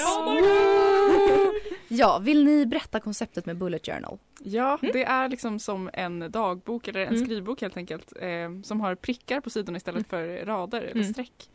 Ja, 1.88 2.19
vill 2.19 2.43
ni 2.45 2.65
berätta 2.65 2.99
konceptet 2.99 3.45
med 3.45 3.58
bullet 3.58 3.86
journal? 3.86 4.17
Ja, 4.43 4.79
det 4.82 5.03
är 5.03 5.29
liksom 5.29 5.60
som 5.60 5.89
en 5.93 6.32
dagbok 6.32 6.88
eller 6.88 6.99
en 6.99 7.08
Mm. 7.15 7.25
skrivbok 7.25 7.62
helt 7.62 7.77
enkelt. 7.77 8.13
Eh, 8.21 8.62
som 8.63 8.82
har 8.82 8.95
prickar 8.95 9.41
på 9.41 9.49
sidorna 9.49 9.77
istället 9.77 10.08
för 10.08 10.45
rader 10.45 10.82
eller 10.82 11.01
Mm. 11.01 11.13
streck. 11.13 11.49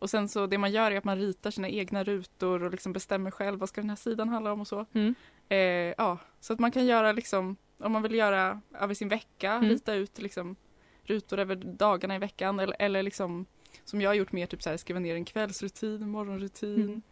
Och 0.00 0.10
sen 0.10 0.28
så 0.28 0.46
det 0.46 0.58
man 0.58 0.72
gör 0.72 0.90
är 0.90 0.96
att 0.98 1.04
man 1.04 1.18
ritar 1.18 1.50
sina 1.50 1.68
egna 1.68 2.04
rutor 2.04 2.62
och 2.64 2.70
liksom 2.70 2.92
bestämmer 2.92 3.30
själv 3.30 3.58
vad 3.58 3.68
ska 3.68 3.80
den 3.80 3.90
här 3.90 3.96
sidan 3.96 4.28
handla 4.28 4.52
om 4.52 4.60
och 4.60 4.68
så. 4.68 4.86
Mm. 4.92 5.14
Eh, 5.48 5.58
ja, 5.98 6.18
så 6.40 6.52
att 6.52 6.58
man 6.58 6.70
kan 6.70 6.86
göra 6.86 7.12
liksom 7.12 7.56
om 7.78 7.92
man 7.92 8.02
vill 8.02 8.14
göra 8.14 8.60
över 8.80 8.94
sin 8.94 9.08
vecka, 9.08 9.52
Mm. 9.52 9.68
rita 9.68 9.94
ut 9.94 10.18
liksom 10.18 10.56
rutor 11.04 11.38
över 11.38 11.56
dagarna 11.56 12.14
i 12.16 12.18
veckan 12.18 12.60
eller, 12.60 12.76
eller 12.78 13.02
liksom 13.02 13.46
som 13.84 14.00
jag 14.00 14.10
har 14.10 14.14
gjort 14.14 14.32
mer 14.32 14.46
typ 14.46 14.62
så 14.62 14.70
här 14.70 14.76
skriva 14.76 15.00
ner 15.00 15.14
en 15.14 15.24
kvällsrutin, 15.24 16.08
morgonrutin, 16.10 16.82
Mm. 16.82 17.02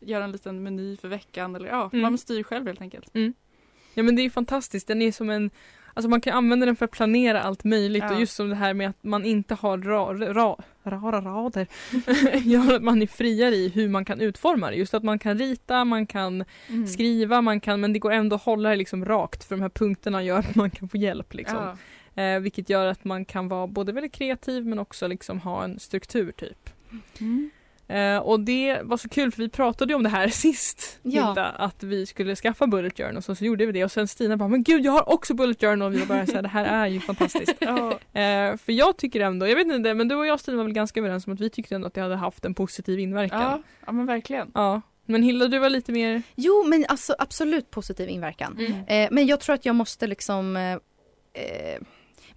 göra 0.00 0.24
en 0.24 0.32
liten 0.32 0.62
meny 0.62 0.96
för 0.96 1.08
veckan 1.08 1.56
eller 1.56 1.68
ja, 1.68 1.90
Mm. 1.92 2.02
man 2.02 2.18
styr 2.18 2.42
själv 2.42 2.66
helt 2.66 2.80
enkelt. 2.80 3.10
Ja 3.94 4.02
men 4.02 4.16
det 4.16 4.22
är 4.22 4.30
fantastiskt, 4.30 4.86
den 4.88 5.02
är 5.02 5.12
som 5.12 5.30
en 5.30 5.50
Alltså 5.98 6.08
man 6.08 6.20
kan 6.20 6.36
använda 6.36 6.66
den 6.66 6.76
för 6.76 6.84
att 6.84 6.90
planera 6.90 7.42
allt 7.42 7.64
möjligt 7.64 8.02
Ja. 8.08 8.14
och 8.14 8.20
just 8.20 8.36
som 8.36 8.48
det 8.48 8.54
här 8.54 8.74
med 8.74 8.88
att 8.90 9.04
man 9.04 9.24
inte 9.24 9.54
har 9.54 9.78
ra, 9.78 10.14
ra, 10.14 10.56
rara 10.84 11.20
rader 11.20 11.66
gör 12.48 12.74
att 12.74 12.82
man 12.82 13.02
är 13.02 13.06
friare 13.06 13.54
i 13.54 13.68
hur 13.68 13.88
man 13.88 14.04
kan 14.04 14.20
utforma 14.20 14.70
det. 14.70 14.76
Just 14.76 14.94
att 14.94 15.02
man 15.04 15.18
kan 15.18 15.38
rita, 15.38 15.84
man 15.84 16.06
kan 16.06 16.44
Mm. 16.68 16.86
skriva, 16.86 17.40
man 17.40 17.60
kan, 17.60 17.80
men 17.80 17.92
det 17.92 17.98
går 17.98 18.10
ändå 18.12 18.36
att 18.36 18.42
hålla 18.42 18.70
det 18.70 18.76
liksom 18.76 19.04
rakt 19.04 19.44
för 19.44 19.54
de 19.56 19.62
här 19.62 19.68
punkterna 19.68 20.22
gör 20.22 20.38
att 20.38 20.54
man 20.54 20.70
kan 20.70 20.88
få 20.88 20.96
hjälp 20.96 21.34
liksom. 21.34 21.58
Ja. 22.14 22.22
Eh, 22.22 22.40
vilket 22.40 22.70
gör 22.70 22.86
att 22.86 23.04
man 23.04 23.24
kan 23.24 23.48
vara 23.48 23.66
både 23.66 23.92
väldigt 23.92 24.12
kreativ 24.12 24.66
men 24.66 24.78
också 24.78 25.06
liksom 25.08 25.40
ha 25.40 25.64
en 25.64 25.78
struktur 25.78 26.32
typ. 26.32 26.70
Mm. 27.20 27.50
Eh, 27.88 28.18
och 28.18 28.40
det 28.40 28.80
var 28.82 28.96
så 28.96 29.08
kul 29.08 29.32
för 29.32 29.42
vi 29.42 29.48
pratade 29.48 29.92
ju 29.92 29.96
om 29.96 30.02
det 30.02 30.08
här 30.08 30.28
sist 30.44 30.98
Ja. 31.02 31.26
Hilda, 31.26 31.44
att 31.44 31.82
vi 31.82 32.06
skulle 32.06 32.36
skaffa 32.36 32.66
bullet 32.66 32.96
journals 32.96 33.28
och 33.28 33.38
så 33.38 33.44
gjorde 33.44 33.66
vi 33.66 33.72
det 33.72 33.84
och 33.84 33.92
sen 33.92 34.08
Stina 34.08 34.36
bara 34.36 34.48
men 34.48 34.62
gud 34.62 34.84
jag 34.84 34.92
har 34.92 35.08
också 35.12 35.34
bullet 35.34 35.60
journal 35.60 35.82
och 35.82 36.00
vi 36.00 36.06
bara 36.06 36.26
såhär 36.26 36.42
det 36.42 36.48
här 36.48 36.64
är 36.64 36.86
ju 36.86 37.00
fantastiskt. 37.00 37.54
Ja. 37.60 37.90
Eh, 38.20 38.56
för 38.56 38.72
jag 38.72 38.96
tycker 38.96 39.20
ändå, 39.20 39.48
jag 39.48 39.56
vet 39.56 39.66
inte 39.66 39.94
men 39.94 40.08
du 40.08 40.14
och 40.14 40.26
jag 40.26 40.40
Stina 40.40 40.56
var 40.56 40.64
väl 40.64 40.72
ganska 40.72 41.00
överens 41.00 41.26
om 41.26 41.32
att 41.32 41.40
vi 41.40 41.50
tyckte 41.50 41.74
ändå 41.74 41.86
att 41.86 41.94
det 41.94 42.00
hade 42.00 42.16
haft 42.16 42.44
en 42.44 42.54
positiv 42.54 42.98
inverkan. 42.98 43.42
Ja, 43.42 43.62
ja 43.86 43.92
men 43.92 44.06
verkligen. 44.06 44.50
Ja. 44.54 44.80
Men 45.06 45.22
Hilda 45.22 45.48
du 45.48 45.58
var 45.58 45.70
lite 45.70 45.92
mer, 45.92 46.22
Jo, 46.34 46.64
men 46.66 46.84
alltså 46.88 47.14
absolut 47.18 47.70
positiv 47.70 48.08
inverkan. 48.08 48.58
Mm. 48.58 48.84
Eh, 48.86 49.08
men 49.10 49.26
jag 49.26 49.40
tror 49.40 49.54
att 49.54 49.66
jag 49.66 49.74
måste 49.74 50.06
liksom 50.06 50.56
eh, 50.56 50.72
eh, 50.72 51.78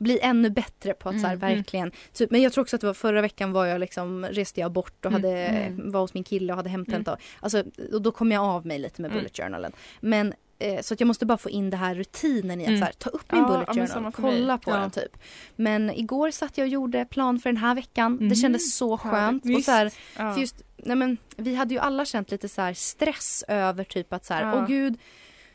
bli 0.02 0.20
ännu 0.22 0.50
bättre 0.50 0.94
på 0.94 1.10
att 1.10 1.22
så 1.22 1.28
här, 1.28 1.34
Mm, 1.36 1.44
mm. 1.48 1.58
verkligen. 1.58 1.92
Typ, 2.14 2.32
men 2.32 2.42
jag 2.42 2.54
tror 2.54 2.62
också 2.62 2.76
att 2.76 2.82
det 2.82 2.88
var 2.88 2.94
förra 2.94 3.22
veckan 3.22 3.52
var 3.52 3.66
jag 3.66 3.80
liksom, 3.80 4.26
reste 4.26 4.60
jag 4.62 4.72
bort 4.72 5.06
och 5.06 5.12
Mm, 5.12 5.24
hade, 5.24 5.38
mm. 5.46 5.92
var 5.92 6.02
hos 6.02 6.14
min 6.14 6.24
kille 6.24 6.54
och 6.54 6.58
hade 6.58 6.70
hemtenta. 6.70 7.18
Alltså, 7.40 7.64
och 7.94 8.02
då 8.02 8.12
kom 8.12 8.32
jag 8.32 8.44
av 8.44 8.66
mig 8.66 8.80
lite 8.80 9.02
med 9.02 9.12
Mm. 9.12 9.20
bullet 9.20 9.38
journalen. 9.38 9.72
Men 10.00 10.34
eh, 10.60 10.82
så 10.82 10.94
att 10.94 11.00
jag 11.00 11.08
måste 11.08 11.26
bara 11.26 11.38
få 11.38 11.50
in 11.50 11.70
det 11.70 11.78
här 11.78 11.96
rutinen 11.96 12.62
i 12.62 12.64
att 12.64 12.68
Mm. 12.68 12.80
så 12.80 12.86
här, 12.86 12.94
ta 12.94 13.10
upp 13.10 13.32
min 13.32 13.42
Ja, 13.42 13.48
bullet 13.48 13.68
ja, 13.68 13.88
journal, 13.88 14.04
mig. 14.04 14.12
kolla 14.16 14.58
på 14.58 14.72
Ja. 14.72 14.76
den 14.78 14.92
typ. 14.92 15.18
Men 15.56 15.90
igår 15.92 16.32
satt 16.32 16.58
jag 16.58 16.66
och 16.66 16.70
gjorde 16.70 17.06
plan 17.06 17.40
för 17.40 17.50
den 17.50 17.58
här 17.58 17.76
veckan. 17.76 18.14
Mm. 18.18 18.30
Det 18.30 18.36
kändes 18.36 18.76
så 18.76 18.98
skönt. 18.98 19.44
Och 19.46 19.50
Visst. 19.50 19.66
så 19.66 19.72
här, 19.72 19.92
Ja. 20.18 20.34
för 20.34 20.42
just, 20.42 20.62
nej 20.78 20.96
men, 20.96 21.18
vi 21.38 21.56
hade 21.56 21.74
ju 21.74 21.80
alla 21.80 22.06
känt 22.06 22.32
lite 22.32 22.50
så 22.50 22.62
här 22.62 22.74
stress 22.74 23.44
över 23.48 23.84
typ 23.84 24.14
att 24.14 24.26
så 24.26 24.34
här, 24.34 24.44
Ja. 24.44 24.54
åh 24.56 24.68
gud, 24.68 24.98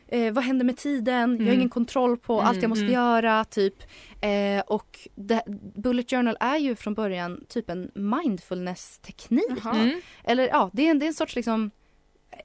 eh, 0.08 0.32
vad 0.32 0.44
händer 0.44 0.64
med 0.64 0.76
tiden? 0.76 1.30
Jag 1.30 1.38
har 1.38 1.42
Mm. 1.42 1.54
ingen 1.54 1.68
kontroll 1.68 2.16
på 2.16 2.40
allt 2.42 2.62
jag 2.62 2.68
måste 2.68 2.82
Mm. 2.84 2.94
göra 2.94 3.44
typ. 3.44 3.74
Eh, 4.26 4.60
och 4.66 5.08
det, 5.14 5.42
Bullet 5.74 6.10
Journal 6.10 6.36
är 6.40 6.56
ju 6.56 6.76
från 6.76 6.94
början 6.94 7.44
typ 7.48 7.70
en 7.70 7.90
mindfulness-teknik. 7.94 9.64
Mm. 9.64 10.00
Eller 10.24 10.48
ja, 10.48 10.70
det 10.72 10.86
är 10.86 10.90
en, 10.90 10.98
det 10.98 11.06
är 11.06 11.08
en 11.08 11.14
sorts 11.14 11.36
liksom 11.36 11.70
eh, 12.30 12.38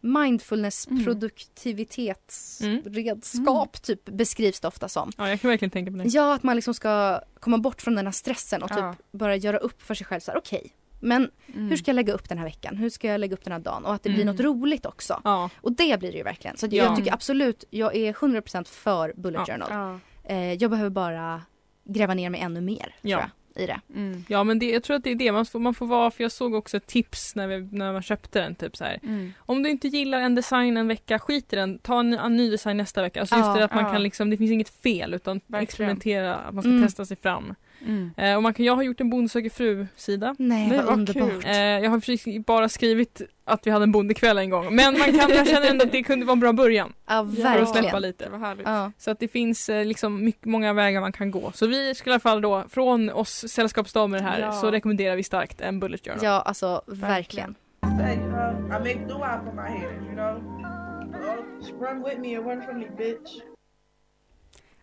mindfulness 0.00 0.86
Mm. 0.88 1.04
produktivitetsredskap 1.04 3.82
typ 3.82 4.04
beskrivs 4.04 4.60
det 4.60 4.68
ofta 4.68 4.88
som. 4.88 5.12
ja 5.16 5.28
jag 5.28 5.40
kan 5.40 5.50
verkligen 5.50 5.70
tänka 5.70 5.90
på 5.90 5.96
det. 5.96 6.04
Ja, 6.06 6.34
att 6.34 6.42
man 6.42 6.56
liksom 6.56 6.74
ska 6.74 7.20
komma 7.40 7.58
bort 7.58 7.82
från 7.82 7.94
den 7.94 8.06
här 8.06 8.12
stressen 8.12 8.62
och 8.62 8.68
typ 8.68 8.78
Ja. 8.78 8.94
bara 9.12 9.36
göra 9.36 9.56
upp 9.58 9.82
för 9.82 9.94
sig 9.94 10.06
själv 10.06 10.20
så 10.20 10.30
här 10.30 10.38
okej, 10.38 10.72
men 11.00 11.30
Mm. 11.54 11.68
hur 11.68 11.76
ska 11.76 11.88
jag 11.88 11.94
lägga 11.94 12.12
upp 12.12 12.28
den 12.28 12.38
här 12.38 12.44
veckan? 12.44 12.76
Hur 12.76 12.90
ska 12.90 13.08
jag 13.08 13.20
lägga 13.20 13.34
upp 13.34 13.44
den 13.44 13.52
här 13.52 13.60
dagen? 13.60 13.84
Och 13.84 13.94
att 13.94 14.02
det 14.02 14.10
blir 14.10 14.22
Mm. 14.22 14.34
något 14.36 14.44
roligt 14.44 14.86
också. 14.86 15.20
Ja. 15.24 15.50
Och 15.56 15.72
det 15.72 15.98
blir 16.00 16.12
det 16.12 16.18
ju 16.18 16.24
verkligen. 16.24 16.56
Så 16.56 16.66
Ja. 16.70 16.84
jag 16.84 16.96
tycker 16.96 17.12
absolut, 17.12 17.64
jag 17.70 17.96
är 17.96 18.12
100% 18.12 18.68
för 18.68 19.12
Bullet 19.16 19.48
Ja. 19.48 19.54
Journal. 19.54 19.98
Eh, 20.24 20.52
jag 20.52 20.70
behöver 20.70 20.90
bara 20.90 21.42
gräva 21.84 22.14
ner 22.14 22.30
mig 22.30 22.40
ännu 22.40 22.60
mer 22.60 22.94
Ja. 23.02 23.18
tror 23.18 23.30
jag, 23.54 23.62
i 23.62 23.66
det. 23.66 23.80
Mm. 24.00 24.24
Ja 24.28 24.44
men 24.44 24.58
det, 24.58 24.70
jag 24.70 24.82
tror 24.82 24.96
att 24.96 25.04
det 25.04 25.10
är 25.10 25.14
det 25.14 25.32
man 25.32 25.46
får, 25.46 25.58
man 25.58 25.74
får 25.74 25.86
vara, 25.86 26.10
för 26.10 26.22
jag 26.24 26.32
såg 26.32 26.54
också 26.54 26.76
ett 26.76 26.86
tips 26.86 27.34
när, 27.36 27.46
vi, 27.48 27.68
när 27.76 27.92
man 27.92 28.02
köpte 28.02 28.40
den 28.40 28.54
typ 28.54 28.76
så 28.76 28.84
här. 28.84 28.98
Mm. 29.02 29.32
Om 29.38 29.62
du 29.62 29.70
inte 29.70 29.88
gillar 29.88 30.20
en 30.20 30.34
design 30.34 30.76
en 30.76 30.88
vecka, 30.88 31.18
skit 31.18 31.52
i 31.52 31.56
den, 31.56 31.78
ta 31.78 32.00
en, 32.00 32.12
en 32.12 32.36
ny 32.36 32.50
design 32.50 32.76
nästa 32.76 33.02
vecka. 33.02 33.20
Alltså 33.20 33.36
just 33.36 33.46
Ja, 33.46 33.54
det 33.56 33.64
att 33.64 33.74
man 33.74 33.84
ja. 33.84 33.92
kan 33.92 34.02
liksom, 34.02 34.30
det 34.30 34.36
finns 34.36 34.50
inget 34.50 34.68
fel 34.68 35.14
utan 35.14 35.36
Verkligen. 35.46 35.62
experimentera, 35.62 36.34
att 36.36 36.54
man 36.54 36.62
ska 36.62 36.70
Mm. 36.70 36.82
testa 36.82 37.04
sig 37.06 37.16
fram. 37.16 37.54
Mm. 37.86 38.10
Eh, 38.16 38.36
och 38.36 38.42
man 38.42 38.54
kan, 38.54 38.66
jag 38.66 38.76
har 38.76 38.82
gjort 38.82 39.00
en 39.00 39.10
Bonde 39.10 39.28
söker 39.28 39.50
fru-sida. 39.50 40.34
Nej, 40.38 40.68
Nej, 40.68 40.76
vad 40.76 40.86
vad 40.86 40.94
underbart. 40.94 41.30
kul. 41.30 41.42
Eh, 41.46 41.56
jag 41.56 41.90
har 41.90 42.00
precis 42.00 42.46
bara 42.46 42.68
skrivit 42.68 43.22
att 43.44 43.66
vi 43.66 43.70
hade 43.70 43.82
en 43.82 43.92
bondekväll 43.92 44.38
en 44.38 44.50
gång. 44.50 44.74
Men 44.74 44.98
man 44.98 45.12
kan, 45.12 45.30
jag 45.30 45.48
känner 45.48 45.70
ändå 45.70 45.84
att 45.84 45.92
det 45.92 46.02
kunde 46.02 46.26
vara 46.26 46.32
en 46.32 46.40
bra 46.40 46.52
början. 46.52 46.92
Ja, 47.06 47.28
För 47.42 47.58
att 47.58 47.68
släppa 47.68 47.82
verkligen. 47.82 48.02
lite. 48.02 48.28
Var 48.28 48.38
härligt. 48.38 48.66
Ja. 48.66 48.92
Så 48.98 49.10
att 49.10 49.18
det 49.18 49.28
finns 49.28 49.68
eh, 49.68 49.84
liksom 49.84 50.24
mycket, 50.24 50.44
många 50.44 50.72
vägar 50.72 51.00
man 51.00 51.12
kan 51.12 51.30
gå. 51.30 51.52
Så 51.54 51.66
vi 51.66 51.94
skulle 51.94 52.12
i 52.12 52.14
alla 52.14 52.20
fall 52.20 52.40
då, 52.40 52.64
från 52.68 53.10
oss 53.10 53.44
sällskapsdamer 53.48 54.20
här, 54.20 54.40
Ja. 54.40 54.52
så 54.52 54.70
rekommenderar 54.70 55.16
vi 55.16 55.22
starkt 55.22 55.60
en 55.60 55.80
bullet 55.80 56.04
journal. 56.04 56.18
ja, 56.22 56.40
alltså 56.40 56.82
verkligen. 56.86 57.54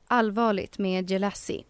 Allvarligt 0.08 0.78
med 0.78 1.12
Jelassi. 1.12 1.64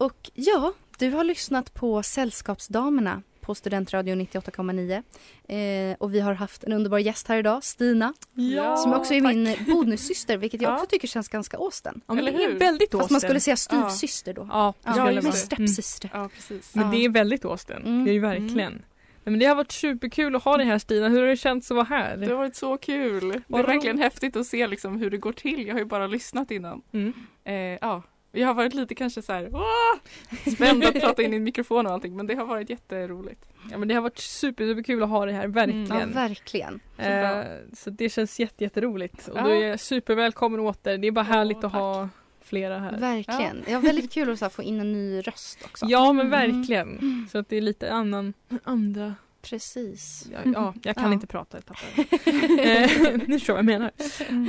Och 0.00 0.30
ja, 0.34 0.72
du 0.98 1.10
har 1.10 1.24
lyssnat 1.24 1.74
på 1.74 2.02
Sällskapsdamerna 2.02 3.22
på 3.40 3.54
Studentradion 3.54 4.20
98,9. 4.20 5.90
Eh, 5.90 5.96
och 5.98 6.14
vi 6.14 6.20
har 6.20 6.34
haft 6.34 6.64
en 6.64 6.72
underbar 6.72 6.98
gäst 6.98 7.28
här 7.28 7.36
idag, 7.38 7.64
Stina, 7.64 8.14
Ja, 8.34 8.76
som 8.76 8.92
också 8.92 9.14
är 9.14 9.20
min 9.20 9.56
bonussyster, 9.66 10.36
vilket 10.36 10.62
jag 10.62 10.70
Ja. 10.70 10.74
också 10.74 10.86
tycker 10.86 11.08
känns 11.08 11.28
ganska 11.28 11.56
Austen. 11.56 12.00
Ja, 12.06 12.14
men 12.14 12.18
Eller 12.18 12.38
det 12.38 12.44
är 12.44 12.50
hur? 12.52 12.58
väldigt 12.58 12.92
Fast 12.92 13.10
man 13.10 13.20
skulle 13.20 13.40
säga 13.40 13.56
styvsyster 13.56 14.32
då. 14.34 14.48
Ja, 14.52 14.74
det 14.82 14.90
Ja, 14.96 15.04
nej, 15.04 15.14
det. 15.14 15.32
stepsyster. 15.32 16.10
Ja, 16.12 16.28
precis. 16.34 16.74
Men 16.74 16.84
Ja. 16.84 16.90
det 16.90 17.04
är 17.04 17.08
väldigt 17.08 17.44
Austen. 17.44 17.82
Mm. 17.82 18.04
Det 18.04 18.10
är 18.10 18.12
ju 18.12 18.20
verkligen. 18.20 18.72
Nej, 18.72 19.30
men 19.32 19.38
det 19.38 19.46
har 19.46 19.54
varit 19.54 19.72
superkul 19.72 20.36
att 20.36 20.42
ha 20.44 20.56
dig 20.56 20.66
här 20.66 20.78
Stina. 20.78 21.08
Hur 21.08 21.20
har 21.20 21.26
det 21.28 21.36
känts 21.36 21.70
att 21.70 21.74
vara 21.74 21.86
här? 21.86 22.16
Det 22.16 22.26
har 22.26 22.34
varit 22.36 22.56
så 22.56 22.76
kul. 22.76 23.28
Det 23.28 23.42
Vad 23.46 23.60
är 23.60 23.66
verkligen 23.66 23.98
häftigt 23.98 24.36
att 24.36 24.46
se 24.46 24.66
liksom 24.66 24.96
hur 24.96 25.10
det 25.10 25.16
går 25.18 25.32
till. 25.32 25.66
Jag 25.66 25.74
har 25.74 25.78
ju 25.80 25.84
bara 25.84 26.06
lyssnat 26.06 26.50
innan. 26.50 26.82
Mm. 26.92 27.12
Eh, 27.44 27.54
ja, 27.54 28.02
jag 28.32 28.46
har 28.46 28.54
varit 28.54 28.74
lite 28.74 28.94
kanske 28.94 29.22
så 29.22 29.32
här, 29.32 29.50
"Åh!" 29.52 30.50
spänd 30.54 30.84
att 30.84 31.00
prata 31.00 31.22
in 31.22 31.32
i 31.32 31.36
en 31.36 31.44
mikrofon 31.44 31.86
och 31.86 31.92
allting 31.92 32.16
men 32.16 32.26
det 32.26 32.34
har 32.34 32.44
varit 32.44 32.70
jätteroligt. 32.70 33.44
Ja, 33.70 33.78
men 33.78 33.88
det 33.88 33.94
har 33.94 34.02
varit 34.02 34.18
super, 34.18 34.66
super 34.66 34.82
kul 34.82 35.02
att 35.02 35.08
ha 35.08 35.26
dig 35.26 35.34
här, 35.34 35.42
Ja, 35.42 35.48
verkligen. 35.48 36.12
verkligen. 36.12 36.80
Eh, 36.96 37.44
så 37.72 37.90
det 37.90 38.08
känns 38.08 38.40
jätte, 38.40 38.64
jätteroligt. 38.64 39.28
Och 39.28 39.38
Ja. 39.38 39.42
du 39.44 39.50
är 39.64 39.76
supervälkommen 39.76 40.60
åter. 40.60 40.98
Det 40.98 41.06
är 41.08 41.12
bara 41.12 41.20
Ja, 41.28 41.32
härligt 41.32 41.56
att 41.56 41.62
tack. 41.62 41.72
ha 41.72 42.08
flera 42.42 42.78
här. 42.78 42.98
Verkligen. 42.98 43.62
Det 43.66 43.74
var 43.74 43.82
väldigt 43.82 44.12
kul 44.12 44.30
att 44.32 44.38
så 44.38 44.44
här, 44.44 44.50
få 44.50 44.62
in 44.62 44.80
en 44.80 44.92
ny 44.92 45.20
röst 45.20 45.58
också. 45.64 45.86
Ja 45.88 46.12
men 46.12 46.26
Mm. 46.26 46.52
verkligen. 46.52 47.26
Så 47.32 47.38
att 47.38 47.48
det 47.48 47.56
är 47.56 47.60
lite 47.60 47.92
annan, 47.92 48.32
andra, 48.64 49.14
Precis. 49.50 50.26
ja, 50.32 50.38
ja 50.54 50.74
jag 50.82 50.94
kan 50.96 51.04
Ja. 51.06 51.12
inte 51.12 51.26
prata, 51.26 51.58
eh, 51.58 51.62
Ni 53.26 53.38
förstår 53.38 53.52
vad 53.54 53.58
jag 53.58 53.64
menar. 53.64 53.90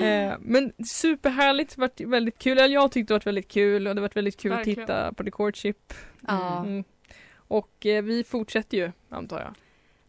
Eh, 0.03 0.37
men 0.39 0.73
superhärligt, 0.91 1.77
varit 1.77 2.01
väldigt 2.01 2.37
kul. 2.39 2.57
Eller 2.57 2.73
jag 2.73 2.91
tyckte 2.91 3.13
det 3.13 3.15
varit 3.15 3.27
väldigt 3.27 3.47
kul 3.47 3.87
och 3.87 3.95
det 3.95 4.01
varit 4.01 4.15
väldigt 4.15 4.37
kul 4.37 4.51
Verkligen. 4.51 4.81
att 4.81 4.87
titta 4.87 5.13
på 5.13 5.23
The 5.23 5.31
Courtship. 5.31 5.93
Ja. 6.27 6.59
Mm. 6.65 6.83
Och 7.35 7.85
eh, 7.85 8.03
vi 8.03 8.23
fortsätter 8.23 8.77
ju 8.77 8.91
antar 9.09 9.39
jag. 9.39 9.53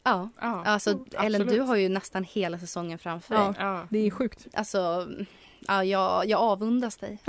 Ja. 0.03 0.29
Ja, 0.41 0.63
Alltså, 0.65 0.91
Ellen, 0.91 1.07
absolut. 1.43 1.49
du 1.49 1.61
har 1.61 1.77
ju 1.77 1.89
nästan 1.89 2.25
hela 2.25 2.59
säsongen 2.59 2.99
framför 2.99 3.35
Ja. 3.35 3.45
dig. 3.45 3.55
Ja. 3.59 3.87
Det 3.91 3.99
är 4.07 4.11
sjukt. 4.11 4.47
Alltså, 4.53 5.09
ja, 5.69 5.85
jag, 5.85 6.29
jag 6.29 6.41
avundas 6.41 6.97
dig. 6.97 7.19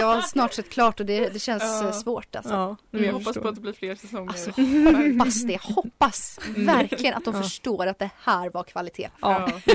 jag 0.00 0.06
har 0.06 0.20
snart 0.20 0.52
sett 0.52 0.70
klart 0.70 1.00
och 1.00 1.06
det, 1.06 1.28
det 1.28 1.38
känns 1.38 1.62
Ja. 1.62 1.86
eh, 1.86 1.92
svårt 1.92 2.36
alltså. 2.36 2.52
Ja, 2.54 2.76
men 2.90 3.00
Jag 3.02 3.08
jag 3.08 3.12
hoppas 3.18 3.36
på 3.38 3.48
att 3.48 3.54
det 3.54 3.60
blir 3.60 3.72
fler 3.72 3.94
säsonger. 3.94 4.28
Alltså, 4.30 4.50
hoppas 5.20 5.42
det, 5.42 5.60
hoppas 5.62 6.38
verkligen 6.56 7.14
att 7.14 7.24
de 7.24 7.34
Ja. 7.34 7.42
förstår 7.42 7.86
att 7.86 7.98
det 7.98 8.10
här 8.22 8.50
var 8.50 8.64
kvalitet. 8.64 9.08
Ja, 9.20 9.50
Ja. 9.66 9.74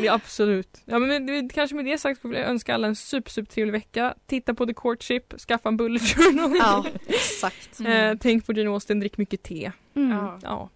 det 0.00 0.06
är 0.06 0.12
absolut. 0.12 0.82
Ja, 0.84 0.98
men 0.98 1.26
det, 1.26 1.48
kanske 1.54 1.76
med 1.76 1.84
det 1.84 1.98
sagt 1.98 2.18
skulle 2.18 2.38
jag 2.38 2.48
önska 2.48 2.74
alla 2.74 2.86
en 2.86 2.96
super, 2.96 3.30
super 3.30 3.52
trevlig 3.52 3.72
vecka. 3.72 4.14
Titta 4.26 4.54
på 4.54 4.66
The 4.66 4.74
Courtship, 4.74 5.40
skaffa 5.40 5.68
en 5.68 5.76
bullet 5.76 6.02
journal. 6.16 6.56
Ja, 6.56 6.84
exakt. 7.06 7.80
Eh, 7.80 8.12
tänk 8.20 8.46
på 8.46 8.52
Jane 8.52 8.70
Austen, 8.70 9.00
drick 9.00 9.18
mycket 9.18 9.42
te. 9.42 9.72
Mm. 9.96 10.10
Ja. 10.10 10.38
Ja. 10.42 10.70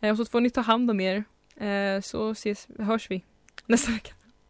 Eh, 0.00 0.10
och 0.10 0.16
så 0.16 0.24
får 0.24 0.40
ni 0.40 0.50
ta 0.50 0.60
hand 0.60 0.90
om 0.90 1.00
er. 1.00 1.24
Eh, 1.56 2.00
så 2.02 2.30
ses, 2.30 2.68
hörs 2.78 3.10
vi 3.10 3.24
nästa 3.66 3.92
vecka. 3.92 4.14